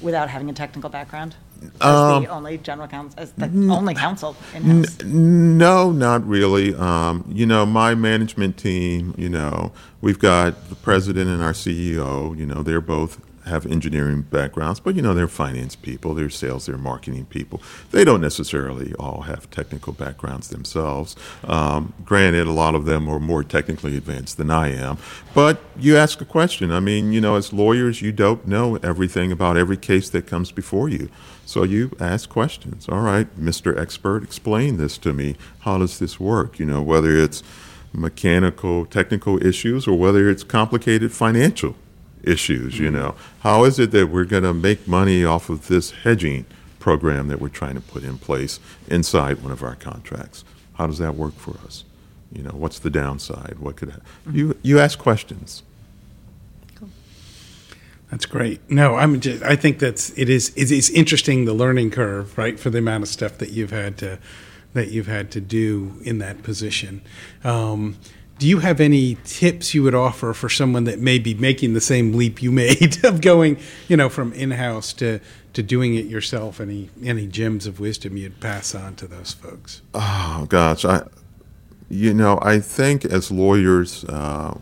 Without 0.00 0.28
having 0.28 0.50
a 0.50 0.52
technical 0.52 0.90
background? 0.90 1.36
As 1.80 1.80
um, 1.80 2.22
the 2.22 2.28
only 2.28 2.58
general 2.58 2.86
counsel, 2.86 3.18
as 3.18 3.32
the 3.32 3.46
only 3.70 3.94
counsel 3.94 4.36
in 4.54 4.62
house? 4.62 5.00
N- 5.00 5.56
no, 5.58 5.90
not 5.90 6.26
really. 6.26 6.74
Um, 6.74 7.24
you 7.32 7.46
know, 7.46 7.64
my 7.64 7.94
management 7.94 8.58
team, 8.58 9.14
you 9.16 9.28
know, 9.30 9.72
we've 10.02 10.18
got 10.18 10.68
the 10.68 10.74
president 10.74 11.30
and 11.30 11.42
our 11.42 11.52
CEO, 11.52 12.36
you 12.36 12.44
know, 12.44 12.62
they're 12.62 12.82
both 12.82 13.20
have 13.46 13.64
engineering 13.66 14.22
backgrounds, 14.22 14.80
but 14.80 14.94
you 14.94 15.02
know 15.02 15.14
they're 15.14 15.28
finance 15.28 15.76
people, 15.76 16.14
they're 16.14 16.28
sales, 16.30 16.66
they're 16.66 16.76
marketing 16.76 17.26
people. 17.26 17.62
They 17.92 18.04
don't 18.04 18.20
necessarily 18.20 18.92
all 18.94 19.22
have 19.22 19.50
technical 19.50 19.92
backgrounds 19.92 20.48
themselves. 20.48 21.16
Um, 21.44 21.94
granted, 22.04 22.46
a 22.46 22.52
lot 22.52 22.74
of 22.74 22.84
them 22.84 23.08
are 23.08 23.20
more 23.20 23.44
technically 23.44 23.96
advanced 23.96 24.36
than 24.36 24.50
I 24.50 24.72
am, 24.72 24.98
but 25.34 25.60
you 25.78 25.96
ask 25.96 26.20
a 26.20 26.24
question. 26.24 26.72
I 26.72 26.80
mean, 26.80 27.12
you 27.12 27.20
know, 27.20 27.36
as 27.36 27.52
lawyers, 27.52 28.02
you 28.02 28.12
don't 28.12 28.46
know 28.46 28.76
everything 28.76 29.30
about 29.30 29.56
every 29.56 29.76
case 29.76 30.10
that 30.10 30.26
comes 30.26 30.50
before 30.50 30.88
you. 30.88 31.08
So 31.44 31.62
you 31.62 31.96
ask 32.00 32.28
questions. 32.28 32.88
All 32.88 33.00
right, 33.00 33.28
Mr. 33.38 33.78
Expert, 33.78 34.24
explain 34.24 34.78
this 34.78 34.98
to 34.98 35.12
me. 35.12 35.36
How 35.60 35.78
does 35.78 36.00
this 36.00 36.18
work? 36.18 36.58
You 36.58 36.66
know, 36.66 36.82
whether 36.82 37.16
it's 37.16 37.44
mechanical, 37.92 38.84
technical 38.84 39.44
issues 39.44 39.86
or 39.86 39.96
whether 39.96 40.28
it's 40.28 40.42
complicated 40.42 41.12
financial 41.12 41.76
issues. 42.26 42.78
You 42.78 42.90
know, 42.90 43.14
how 43.40 43.64
is 43.64 43.78
it 43.78 43.90
that 43.92 44.08
we're 44.08 44.24
going 44.24 44.42
to 44.42 44.54
make 44.54 44.86
money 44.86 45.24
off 45.24 45.48
of 45.48 45.68
this 45.68 45.90
hedging 45.90 46.44
program 46.78 47.28
that 47.28 47.40
we're 47.40 47.48
trying 47.48 47.74
to 47.74 47.80
put 47.80 48.02
in 48.02 48.18
place 48.18 48.60
inside 48.88 49.42
one 49.42 49.52
of 49.52 49.62
our 49.62 49.74
contracts? 49.74 50.44
How 50.74 50.86
does 50.86 50.98
that 50.98 51.14
work 51.14 51.34
for 51.34 51.56
us? 51.64 51.84
You 52.32 52.42
know, 52.42 52.50
what's 52.50 52.78
the 52.78 52.90
downside? 52.90 53.58
What 53.58 53.76
could 53.76 53.90
mm-hmm. 53.90 54.36
you 54.36 54.58
you 54.62 54.78
ask 54.78 54.98
questions? 54.98 55.62
That's 58.10 58.26
great. 58.26 58.60
No, 58.70 58.94
I'm 58.94 59.20
just, 59.20 59.42
I 59.42 59.56
think 59.56 59.78
that's 59.78 60.16
it 60.16 60.28
is 60.28 60.52
it 60.56 60.70
is 60.70 60.90
interesting 60.90 61.44
the 61.44 61.54
learning 61.54 61.90
curve, 61.90 62.36
right, 62.38 62.58
for 62.58 62.70
the 62.70 62.78
amount 62.78 63.02
of 63.02 63.08
stuff 63.08 63.38
that 63.38 63.50
you've 63.50 63.72
had 63.72 63.98
to 63.98 64.18
that 64.74 64.90
you've 64.90 65.08
had 65.08 65.30
to 65.32 65.40
do 65.40 65.94
in 66.04 66.18
that 66.18 66.42
position. 66.42 67.00
Um, 67.42 67.96
do 68.38 68.46
you 68.46 68.58
have 68.58 68.80
any 68.80 69.16
tips 69.24 69.74
you 69.74 69.82
would 69.82 69.94
offer 69.94 70.32
for 70.34 70.48
someone 70.48 70.84
that 70.84 70.98
may 71.00 71.18
be 71.18 71.34
making 71.34 71.74
the 71.74 71.80
same 71.80 72.12
leap 72.12 72.42
you 72.42 72.52
made 72.52 72.98
of 73.04 73.20
going, 73.20 73.58
you 73.88 73.96
know, 73.96 74.08
from 74.08 74.32
in-house 74.32 74.92
to 74.94 75.20
to 75.54 75.62
doing 75.62 75.94
it 75.94 76.06
yourself? 76.06 76.60
Any 76.60 76.90
any 77.02 77.26
gems 77.26 77.66
of 77.66 77.80
wisdom 77.80 78.16
you'd 78.16 78.40
pass 78.40 78.74
on 78.74 78.94
to 78.96 79.06
those 79.06 79.32
folks? 79.32 79.82
Oh 79.94 80.46
gosh, 80.48 80.84
I, 80.84 81.02
you 81.88 82.12
know, 82.12 82.38
I 82.42 82.60
think 82.60 83.04
as 83.04 83.30
lawyers. 83.30 84.04
Uh, 84.04 84.58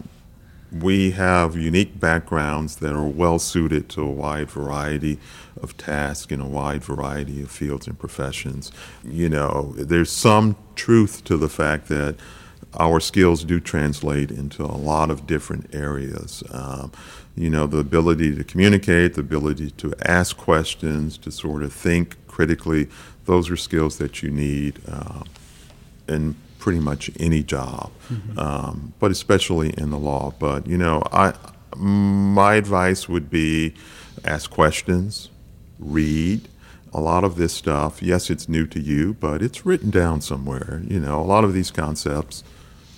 we 0.80 1.12
have 1.12 1.56
unique 1.56 2.00
backgrounds 2.00 2.76
that 2.76 2.92
are 2.94 3.06
well 3.06 3.38
suited 3.38 3.88
to 3.88 4.02
a 4.02 4.10
wide 4.10 4.50
variety 4.50 5.20
of 5.62 5.76
tasks 5.76 6.32
in 6.32 6.40
a 6.40 6.48
wide 6.48 6.82
variety 6.82 7.40
of 7.42 7.50
fields 7.50 7.86
and 7.86 7.96
professions. 7.96 8.72
You 9.04 9.28
know, 9.28 9.72
there's 9.76 10.10
some 10.10 10.56
truth 10.74 11.22
to 11.24 11.36
the 11.36 11.48
fact 11.48 11.86
that 11.88 12.16
our 12.78 13.00
skills 13.00 13.44
do 13.44 13.60
translate 13.60 14.30
into 14.30 14.64
a 14.64 14.76
lot 14.76 15.10
of 15.10 15.26
different 15.26 15.74
areas. 15.74 16.42
Um, 16.50 16.92
you 17.36 17.50
know, 17.50 17.66
the 17.66 17.78
ability 17.78 18.34
to 18.36 18.44
communicate, 18.44 19.14
the 19.14 19.20
ability 19.20 19.70
to 19.72 19.92
ask 20.04 20.36
questions, 20.36 21.18
to 21.18 21.30
sort 21.30 21.62
of 21.62 21.72
think 21.72 22.16
critically, 22.28 22.88
those 23.24 23.50
are 23.50 23.56
skills 23.56 23.98
that 23.98 24.22
you 24.22 24.30
need 24.30 24.80
uh, 24.88 25.22
in 26.08 26.36
pretty 26.58 26.78
much 26.78 27.10
any 27.18 27.42
job, 27.42 27.90
mm-hmm. 28.08 28.38
um, 28.38 28.92
but 28.98 29.10
especially 29.10 29.74
in 29.76 29.90
the 29.90 29.98
law. 29.98 30.32
But, 30.38 30.66
you 30.66 30.78
know, 30.78 31.02
I, 31.12 31.34
my 31.76 32.54
advice 32.54 33.08
would 33.08 33.28
be 33.30 33.74
ask 34.24 34.50
questions, 34.50 35.30
read. 35.78 36.48
A 36.92 37.00
lot 37.00 37.24
of 37.24 37.34
this 37.34 37.52
stuff, 37.52 38.00
yes, 38.00 38.30
it's 38.30 38.48
new 38.48 38.68
to 38.68 38.80
you, 38.80 39.14
but 39.14 39.42
it's 39.42 39.66
written 39.66 39.90
down 39.90 40.20
somewhere. 40.20 40.80
You 40.86 41.00
know, 41.00 41.20
a 41.20 41.26
lot 41.26 41.42
of 41.42 41.52
these 41.52 41.72
concepts 41.72 42.44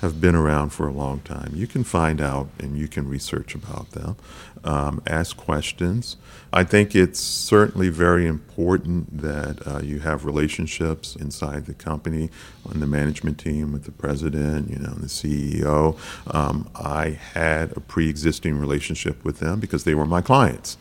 have 0.00 0.20
been 0.20 0.35
around 0.35 0.70
for 0.70 0.87
a 0.87 0.92
long 0.92 1.20
time. 1.20 1.52
You 1.54 1.66
can 1.66 1.85
find 1.85 2.20
out 2.20 2.48
and 2.59 2.76
you 2.76 2.87
can 2.87 3.09
research 3.09 3.54
about 3.54 3.92
them, 3.92 4.16
um, 4.62 5.02
ask 5.06 5.37
questions. 5.37 6.16
I 6.52 6.64
think 6.64 6.94
it's 6.94 7.18
certainly 7.20 7.88
very 7.88 8.26
important 8.26 9.20
that 9.22 9.66
uh, 9.66 9.80
you 9.80 10.00
have 10.00 10.24
relationships 10.24 11.16
inside 11.16 11.66
the 11.66 11.74
company 11.74 12.30
on 12.68 12.80
the 12.80 12.87
management 12.87 13.38
team 13.38 13.72
with 13.72 13.85
the 13.85 13.92
president, 13.92 14.70
you 14.70 14.78
know, 14.78 14.94
the 14.94 15.06
CEO. 15.06 15.98
Um, 16.35 16.68
I 16.74 17.11
had 17.11 17.76
a 17.76 17.80
pre-existing 17.80 18.59
relationship 18.59 19.24
with 19.24 19.38
them 19.38 19.61
because 19.61 19.85
they 19.85 19.94
were 19.94 20.06
my 20.06 20.20
clients, 20.20 20.76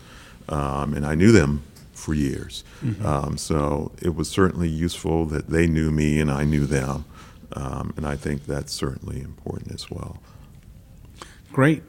um, 0.49 0.93
and 0.93 1.05
I 1.05 1.15
knew 1.15 1.31
them 1.31 1.63
for 1.93 2.13
years. 2.13 2.63
Mm-hmm. 2.83 3.05
Um, 3.05 3.37
so 3.37 3.91
it 4.01 4.15
was 4.15 4.29
certainly 4.29 4.69
useful 4.69 5.25
that 5.27 5.49
they 5.49 5.67
knew 5.67 5.89
me 5.91 6.19
and 6.19 6.29
I 6.29 6.43
knew 6.43 6.65
them. 6.65 7.05
Um, 7.55 7.93
and 7.97 8.05
I 8.05 8.15
think 8.15 8.45
that's 8.45 8.73
certainly 8.73 9.21
important 9.21 9.73
as 9.73 9.89
well. 9.89 10.19
Great. 11.51 11.83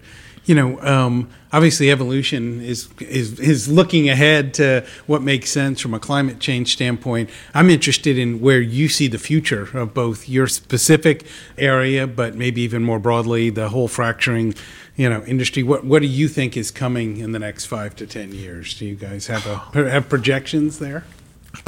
You 0.45 0.55
know, 0.55 0.81
um, 0.81 1.29
obviously, 1.53 1.91
evolution 1.91 2.61
is, 2.61 2.89
is 3.01 3.41
is 3.41 3.69
looking 3.69 4.09
ahead 4.09 4.55
to 4.55 4.87
what 5.09 5.21
makes 5.21 5.51
sense 5.51 5.81
from 5.81 5.93
a 5.93 5.99
climate 5.99 6.39
change 6.39 6.73
standpoint. 6.73 7.31
I'm 7.53 7.69
interested 7.69 8.17
in 8.17 8.41
where 8.41 8.61
you 8.61 8.89
see 8.89 9.09
the 9.09 9.19
future 9.19 9.77
of 9.77 9.93
both 9.93 10.29
your 10.29 10.47
specific 10.47 11.27
area, 11.59 12.07
but 12.07 12.37
maybe 12.37 12.61
even 12.61 12.85
more 12.85 13.01
broadly, 13.01 13.51
the 13.51 13.71
whole 13.71 13.89
fracturing, 13.89 14.55
you 14.95 15.11
know, 15.11 15.25
industry. 15.25 15.65
What 15.65 15.85
what 15.85 16.01
do 16.01 16.07
you 16.07 16.29
think 16.29 16.57
is 16.57 16.71
coming 16.71 17.17
in 17.17 17.33
the 17.33 17.41
next 17.41 17.65
five 17.65 17.97
to 17.97 18.07
ten 18.07 18.33
years? 18.33 18.79
Do 18.79 18.87
you 18.87 18.95
guys 18.95 19.27
have 19.27 19.45
a 19.49 19.91
have 19.91 20.09
projections 20.09 20.79
there? 20.79 21.03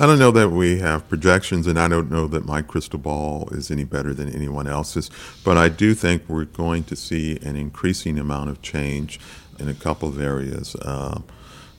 I 0.00 0.06
don't 0.06 0.20
know 0.20 0.30
that 0.30 0.50
we 0.50 0.78
have 0.78 1.08
projections, 1.08 1.66
and 1.66 1.76
I 1.76 1.88
don't 1.88 2.08
know 2.08 2.28
that 2.28 2.46
my 2.46 2.62
crystal 2.62 3.00
ball 3.00 3.48
is 3.50 3.68
any 3.68 3.82
better 3.82 4.14
than 4.14 4.32
anyone 4.32 4.68
else's. 4.68 5.11
But 5.44 5.56
I 5.56 5.68
do 5.68 5.92
think 5.92 6.22
we're 6.28 6.44
going 6.44 6.84
to 6.84 6.94
see 6.94 7.37
an 7.42 7.56
increasing 7.56 8.16
amount 8.16 8.50
of 8.50 8.62
change 8.62 9.18
in 9.58 9.68
a 9.68 9.74
couple 9.74 10.08
of 10.08 10.20
areas. 10.20 10.76
Uh, 10.76 11.22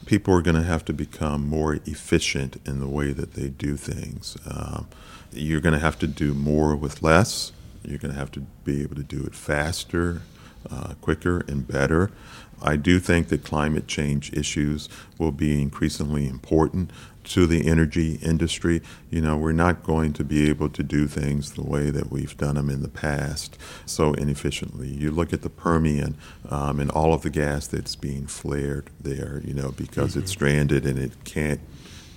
people 0.05 0.33
are 0.33 0.41
going 0.41 0.57
to 0.57 0.63
have 0.63 0.83
to 0.85 0.93
become 0.93 1.47
more 1.47 1.75
efficient 1.85 2.59
in 2.65 2.81
the 2.81 2.89
way 2.89 3.13
that 3.13 3.35
they 3.35 3.47
do 3.47 3.77
things. 3.77 4.35
Uh, 4.45 4.83
you're 5.31 5.61
going 5.61 5.73
to 5.73 5.79
have 5.79 5.97
to 5.99 6.07
do 6.07 6.33
more 6.33 6.75
with 6.75 7.01
less. 7.01 7.53
You're 7.85 7.99
going 7.99 8.13
to 8.13 8.19
have 8.19 8.31
to 8.31 8.41
be 8.65 8.81
able 8.81 8.97
to 8.97 9.03
do 9.03 9.23
it 9.23 9.33
faster, 9.33 10.23
uh, 10.69 10.95
quicker, 10.99 11.45
and 11.47 11.65
better. 11.65 12.11
I 12.61 12.75
do 12.75 12.99
think 12.99 13.29
that 13.29 13.45
climate 13.45 13.87
change 13.87 14.33
issues 14.33 14.89
will 15.17 15.31
be 15.31 15.61
increasingly 15.61 16.27
important 16.27 16.91
to 17.29 17.45
the 17.45 17.67
energy 17.67 18.15
industry. 18.21 18.81
You 19.09 19.21
know, 19.21 19.37
we're 19.37 19.51
not 19.51 19.83
going 19.83 20.13
to 20.13 20.23
be 20.23 20.49
able 20.49 20.69
to 20.69 20.83
do 20.83 21.07
things 21.07 21.53
the 21.53 21.63
way 21.63 21.89
that 21.91 22.11
we've 22.11 22.35
done 22.37 22.55
them 22.55 22.69
in 22.69 22.81
the 22.81 22.89
past 22.89 23.57
so 23.85 24.13
inefficiently. 24.13 24.87
You 24.87 25.11
look 25.11 25.31
at 25.31 25.41
the 25.41 25.49
Permian 25.49 26.17
um, 26.49 26.79
and 26.79 26.91
all 26.91 27.13
of 27.13 27.21
the 27.21 27.29
gas 27.29 27.67
that's 27.67 27.95
being 27.95 28.27
flared 28.27 28.89
there, 28.99 29.41
you 29.45 29.53
know, 29.53 29.71
because 29.71 30.11
mm-hmm. 30.11 30.19
it's 30.19 30.31
stranded 30.31 30.85
and 30.85 30.99
it 30.99 31.23
can't 31.23 31.61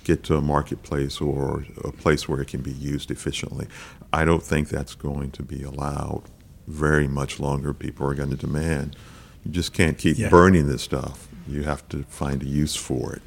get 0.03 0.23
to 0.23 0.35
a 0.35 0.41
marketplace 0.41 1.21
or 1.21 1.65
a 1.83 1.91
place 1.91 2.27
where 2.27 2.41
it 2.41 2.47
can 2.47 2.61
be 2.61 2.71
used 2.71 3.09
efficiently. 3.09 3.67
I 4.11 4.25
don't 4.25 4.43
think 4.43 4.67
that's 4.67 4.95
going 4.95 5.31
to 5.31 5.43
be 5.43 5.63
allowed 5.63 6.23
very 6.67 7.07
much 7.07 7.39
longer. 7.39 7.73
People 7.73 8.07
are 8.07 8.13
going 8.13 8.29
to 8.31 8.35
demand. 8.35 8.95
You 9.45 9.51
just 9.51 9.73
can't 9.73 9.97
keep 9.97 10.17
yeah. 10.17 10.29
burning 10.29 10.67
this 10.67 10.81
stuff. 10.81 11.27
You 11.47 11.63
have 11.63 11.87
to 11.89 12.03
find 12.03 12.41
a 12.41 12.45
use 12.45 12.75
for 12.75 13.13
it. 13.13 13.21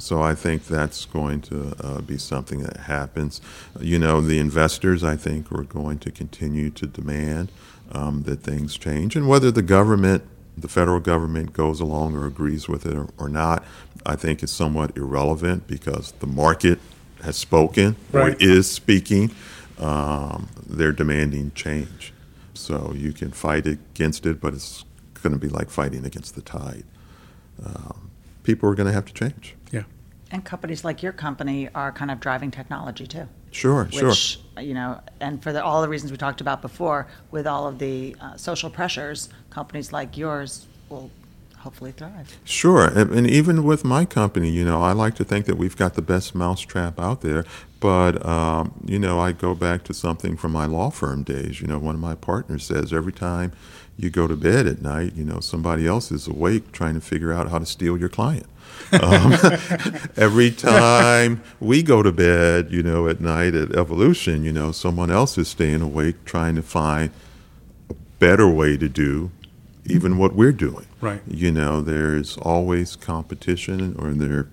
So 0.00 0.22
I 0.22 0.34
think 0.34 0.66
that's 0.66 1.04
going 1.04 1.42
to 1.42 1.74
uh, 1.80 2.00
be 2.00 2.18
something 2.18 2.62
that 2.62 2.78
happens. 2.78 3.40
You 3.80 3.98
know, 3.98 4.20
the 4.20 4.38
investors, 4.38 5.04
I 5.04 5.16
think, 5.16 5.52
are 5.52 5.62
going 5.62 5.98
to 6.00 6.10
continue 6.10 6.70
to 6.70 6.86
demand 6.86 7.52
um, 7.92 8.22
that 8.22 8.42
things 8.42 8.76
change. 8.76 9.14
And 9.14 9.28
whether 9.28 9.50
the 9.50 9.62
government, 9.62 10.24
the 10.56 10.68
federal 10.68 11.00
government, 11.00 11.52
goes 11.52 11.80
along 11.80 12.16
or 12.16 12.26
agrees 12.26 12.68
with 12.68 12.86
it 12.86 12.94
or, 12.94 13.08
or 13.18 13.28
not, 13.28 13.64
I 14.06 14.16
think 14.16 14.42
is 14.42 14.50
somewhat 14.50 14.96
irrelevant 14.96 15.66
because 15.66 16.12
the 16.12 16.26
market 16.26 16.78
has 17.22 17.36
spoken 17.36 17.96
right. 18.12 18.34
or 18.34 18.36
is 18.40 18.70
speaking. 18.70 19.30
Um, 19.78 20.48
they're 20.66 20.92
demanding 20.92 21.52
change. 21.54 22.12
So 22.54 22.92
you 22.94 23.12
can 23.12 23.30
fight 23.30 23.66
against 23.66 24.26
it, 24.26 24.40
but 24.40 24.54
it's 24.54 24.84
going 25.22 25.32
to 25.32 25.38
be 25.38 25.48
like 25.48 25.70
fighting 25.70 26.04
against 26.04 26.34
the 26.34 26.42
tide. 26.42 26.84
Um, 27.64 28.09
people 28.50 28.68
are 28.68 28.74
going 28.74 28.86
to 28.86 28.92
have 28.92 29.04
to 29.06 29.14
change. 29.14 29.54
Yeah. 29.70 29.84
And 30.32 30.44
companies 30.44 30.84
like 30.84 31.02
your 31.02 31.12
company 31.12 31.68
are 31.74 31.92
kind 31.92 32.10
of 32.10 32.18
driving 32.18 32.50
technology 32.50 33.06
too. 33.06 33.28
Sure, 33.52 33.84
which, 33.84 33.94
sure. 33.94 34.62
You 34.62 34.74
know, 34.74 35.00
and 35.20 35.42
for 35.42 35.52
the, 35.52 35.62
all 35.62 35.82
the 35.82 35.88
reasons 35.88 36.10
we 36.10 36.18
talked 36.18 36.40
about 36.40 36.62
before, 36.62 37.06
with 37.30 37.46
all 37.46 37.66
of 37.66 37.78
the 37.78 38.16
uh, 38.20 38.36
social 38.36 38.70
pressures, 38.70 39.28
companies 39.50 39.92
like 39.92 40.16
yours 40.16 40.66
will 40.88 41.10
hopefully 41.58 41.92
thrive. 41.92 42.38
Sure, 42.44 42.86
and, 42.86 43.10
and, 43.12 43.26
even 43.28 43.64
with 43.64 43.84
my 43.84 44.04
company, 44.04 44.50
you 44.50 44.64
know, 44.64 44.80
I 44.82 44.92
like 44.92 45.14
to 45.16 45.24
think 45.24 45.46
that 45.46 45.56
we've 45.56 45.76
got 45.76 45.94
the 45.94 46.02
best 46.02 46.34
mousetrap 46.34 46.98
out 46.98 47.20
there. 47.20 47.44
But 47.80 48.24
um, 48.24 48.72
you 48.84 48.98
know, 48.98 49.18
I 49.18 49.32
go 49.32 49.54
back 49.54 49.84
to 49.84 49.94
something 49.94 50.36
from 50.36 50.52
my 50.52 50.66
law 50.66 50.90
firm 50.90 51.22
days. 51.22 51.60
You 51.60 51.66
know, 51.66 51.78
one 51.78 51.96
of 51.96 52.00
my 52.00 52.14
partners 52.14 52.64
says 52.64 52.92
every 52.92 53.12
time 53.12 53.52
you 54.02 54.10
go 54.10 54.26
to 54.26 54.36
bed 54.36 54.66
at 54.66 54.80
night, 54.80 55.14
you 55.14 55.24
know, 55.24 55.40
somebody 55.40 55.86
else 55.86 56.10
is 56.10 56.26
awake 56.26 56.72
trying 56.72 56.94
to 56.94 57.00
figure 57.00 57.32
out 57.32 57.50
how 57.50 57.58
to 57.58 57.66
steal 57.66 57.98
your 57.98 58.08
client. 58.08 58.46
Um, 58.92 59.32
every 60.16 60.50
time 60.50 61.42
we 61.60 61.82
go 61.82 62.02
to 62.02 62.10
bed, 62.10 62.72
you 62.72 62.82
know, 62.82 63.08
at 63.08 63.20
night 63.20 63.54
at 63.54 63.72
Evolution, 63.76 64.42
you 64.42 64.52
know, 64.52 64.72
someone 64.72 65.10
else 65.10 65.36
is 65.36 65.48
staying 65.48 65.82
awake 65.82 66.24
trying 66.24 66.54
to 66.56 66.62
find 66.62 67.10
a 67.90 67.94
better 68.18 68.48
way 68.48 68.76
to 68.76 68.88
do 68.88 69.30
even 69.84 70.18
what 70.18 70.34
we're 70.34 70.52
doing. 70.52 70.86
Right. 71.00 71.20
You 71.26 71.50
know, 71.50 71.80
there's 71.80 72.36
always 72.38 72.96
competition 72.96 73.96
or 73.98 74.10
there 74.12 74.38
are 74.38 74.48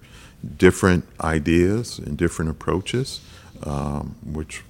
different 0.58 1.06
ideas 1.22 2.00
and 2.00 2.18
different 2.18 2.52
approaches, 2.52 3.22
um, 3.64 4.16
which 4.24 4.64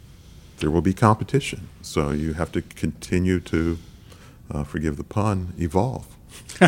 there 0.60 0.72
will 0.72 0.82
be 0.82 0.94
competition. 0.94 1.70
So 1.82 2.12
you 2.12 2.34
have 2.34 2.52
to 2.54 2.62
continue 2.62 3.40
to 3.42 3.78
uh, 4.52 4.64
forgive 4.64 4.98
the 4.98 5.04
pun, 5.04 5.54
evolve. 5.58 6.08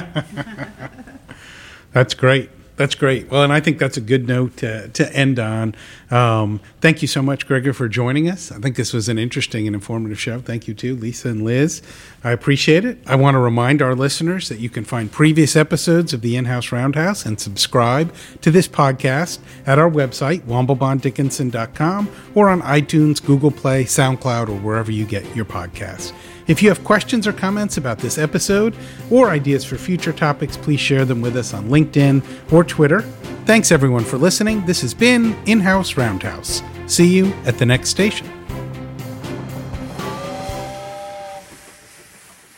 That's 1.92 2.14
great. 2.14 2.50
That's 2.80 2.96
great. 2.96 3.30
Well, 3.30 3.44
and 3.44 3.52
I 3.52 3.60
think 3.60 3.78
that's 3.78 3.98
a 3.98 4.02
good 4.02 4.26
note 4.26 4.56
to, 4.58 4.88
to 4.88 5.14
end 5.14 5.38
on. 5.38 5.76
Um, 6.12 6.62
thank 6.80 7.02
you 7.02 7.10
so 7.10 7.22
much, 7.22 7.46
Gregor, 7.46 7.74
for 7.74 7.90
joining 7.90 8.30
us. 8.30 8.54
I 8.54 8.60
think 8.60 8.78
this 8.78 8.94
was 8.94 9.10
an 9.10 9.20
interesting 9.20 9.68
and 9.68 9.76
informative 9.76 10.18
show. 10.18 10.40
Thank 10.40 10.66
you, 10.66 10.74
too, 10.74 10.96
Lisa 10.96 11.28
and 11.28 11.44
Liz. 11.44 11.82
I 12.24 12.32
appreciate 12.32 12.86
it. 12.86 12.98
I 13.06 13.18
want 13.18 13.36
to 13.36 13.40
remind 13.40 13.82
our 13.82 13.96
listeners 13.96 14.48
that 14.48 14.60
you 14.60 14.70
can 14.70 14.86
find 14.86 15.12
previous 15.12 15.58
episodes 15.58 16.14
of 16.14 16.22
the 16.22 16.38
In 16.38 16.46
House 16.46 16.72
Roundhouse 16.72 17.26
and 17.26 17.38
subscribe 17.38 18.16
to 18.44 18.50
this 18.50 18.70
podcast 18.70 19.40
at 19.66 19.78
our 19.78 19.92
website, 19.92 20.44
womblebonddickinson.com, 20.44 22.10
or 22.34 22.48
on 22.48 22.62
iTunes, 22.62 23.22
Google 23.22 23.52
Play, 23.52 23.84
SoundCloud, 23.84 24.48
or 24.48 24.56
wherever 24.56 24.90
you 24.90 25.04
get 25.04 25.36
your 25.36 25.44
podcasts. 25.44 26.14
If 26.50 26.64
you 26.64 26.70
have 26.70 26.84
questions 26.84 27.28
or 27.28 27.32
comments 27.32 27.78
about 27.78 28.00
this 28.00 28.18
episode 28.18 28.76
or 29.12 29.30
ideas 29.30 29.64
for 29.64 29.78
future 29.78 30.12
topics, 30.12 30.58
please 30.58 30.80
share 30.80 31.06
them 31.06 31.22
with 31.22 31.38
us 31.38 31.54
on 31.54 31.70
LinkedIn 31.70 32.24
or 32.52 32.64
Twitter. 32.64 33.02
Thanks 33.46 33.72
everyone 33.72 34.04
for 34.04 34.18
listening. 34.18 34.66
This 34.66 34.82
has 34.82 34.96
been 34.96 35.38
In 35.46 35.60
House 35.60 35.96
Roundhouse. 35.96 36.64
See 36.88 37.08
you 37.08 37.28
at 37.46 37.60
the 37.60 37.68
next 37.68 37.90
station. 37.90 38.28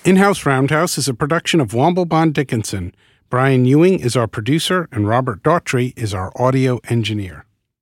In 0.05 0.15
House 0.15 0.45
Roundhouse 0.45 0.97
is 0.97 1.09
a 1.09 1.13
production 1.13 1.59
of 1.59 1.71
Womble 1.73 2.07
Bond 2.07 2.33
Dickinson. 2.33 2.95
Brian 3.29 3.65
Ewing 3.65 3.99
is 3.99 4.15
our 4.15 4.27
producer, 4.27 4.87
and 4.93 5.05
Robert 5.05 5.43
Daughtry 5.43 5.91
is 5.97 6.13
our 6.13 6.31
audio 6.41 6.79
engineer. 6.89 7.45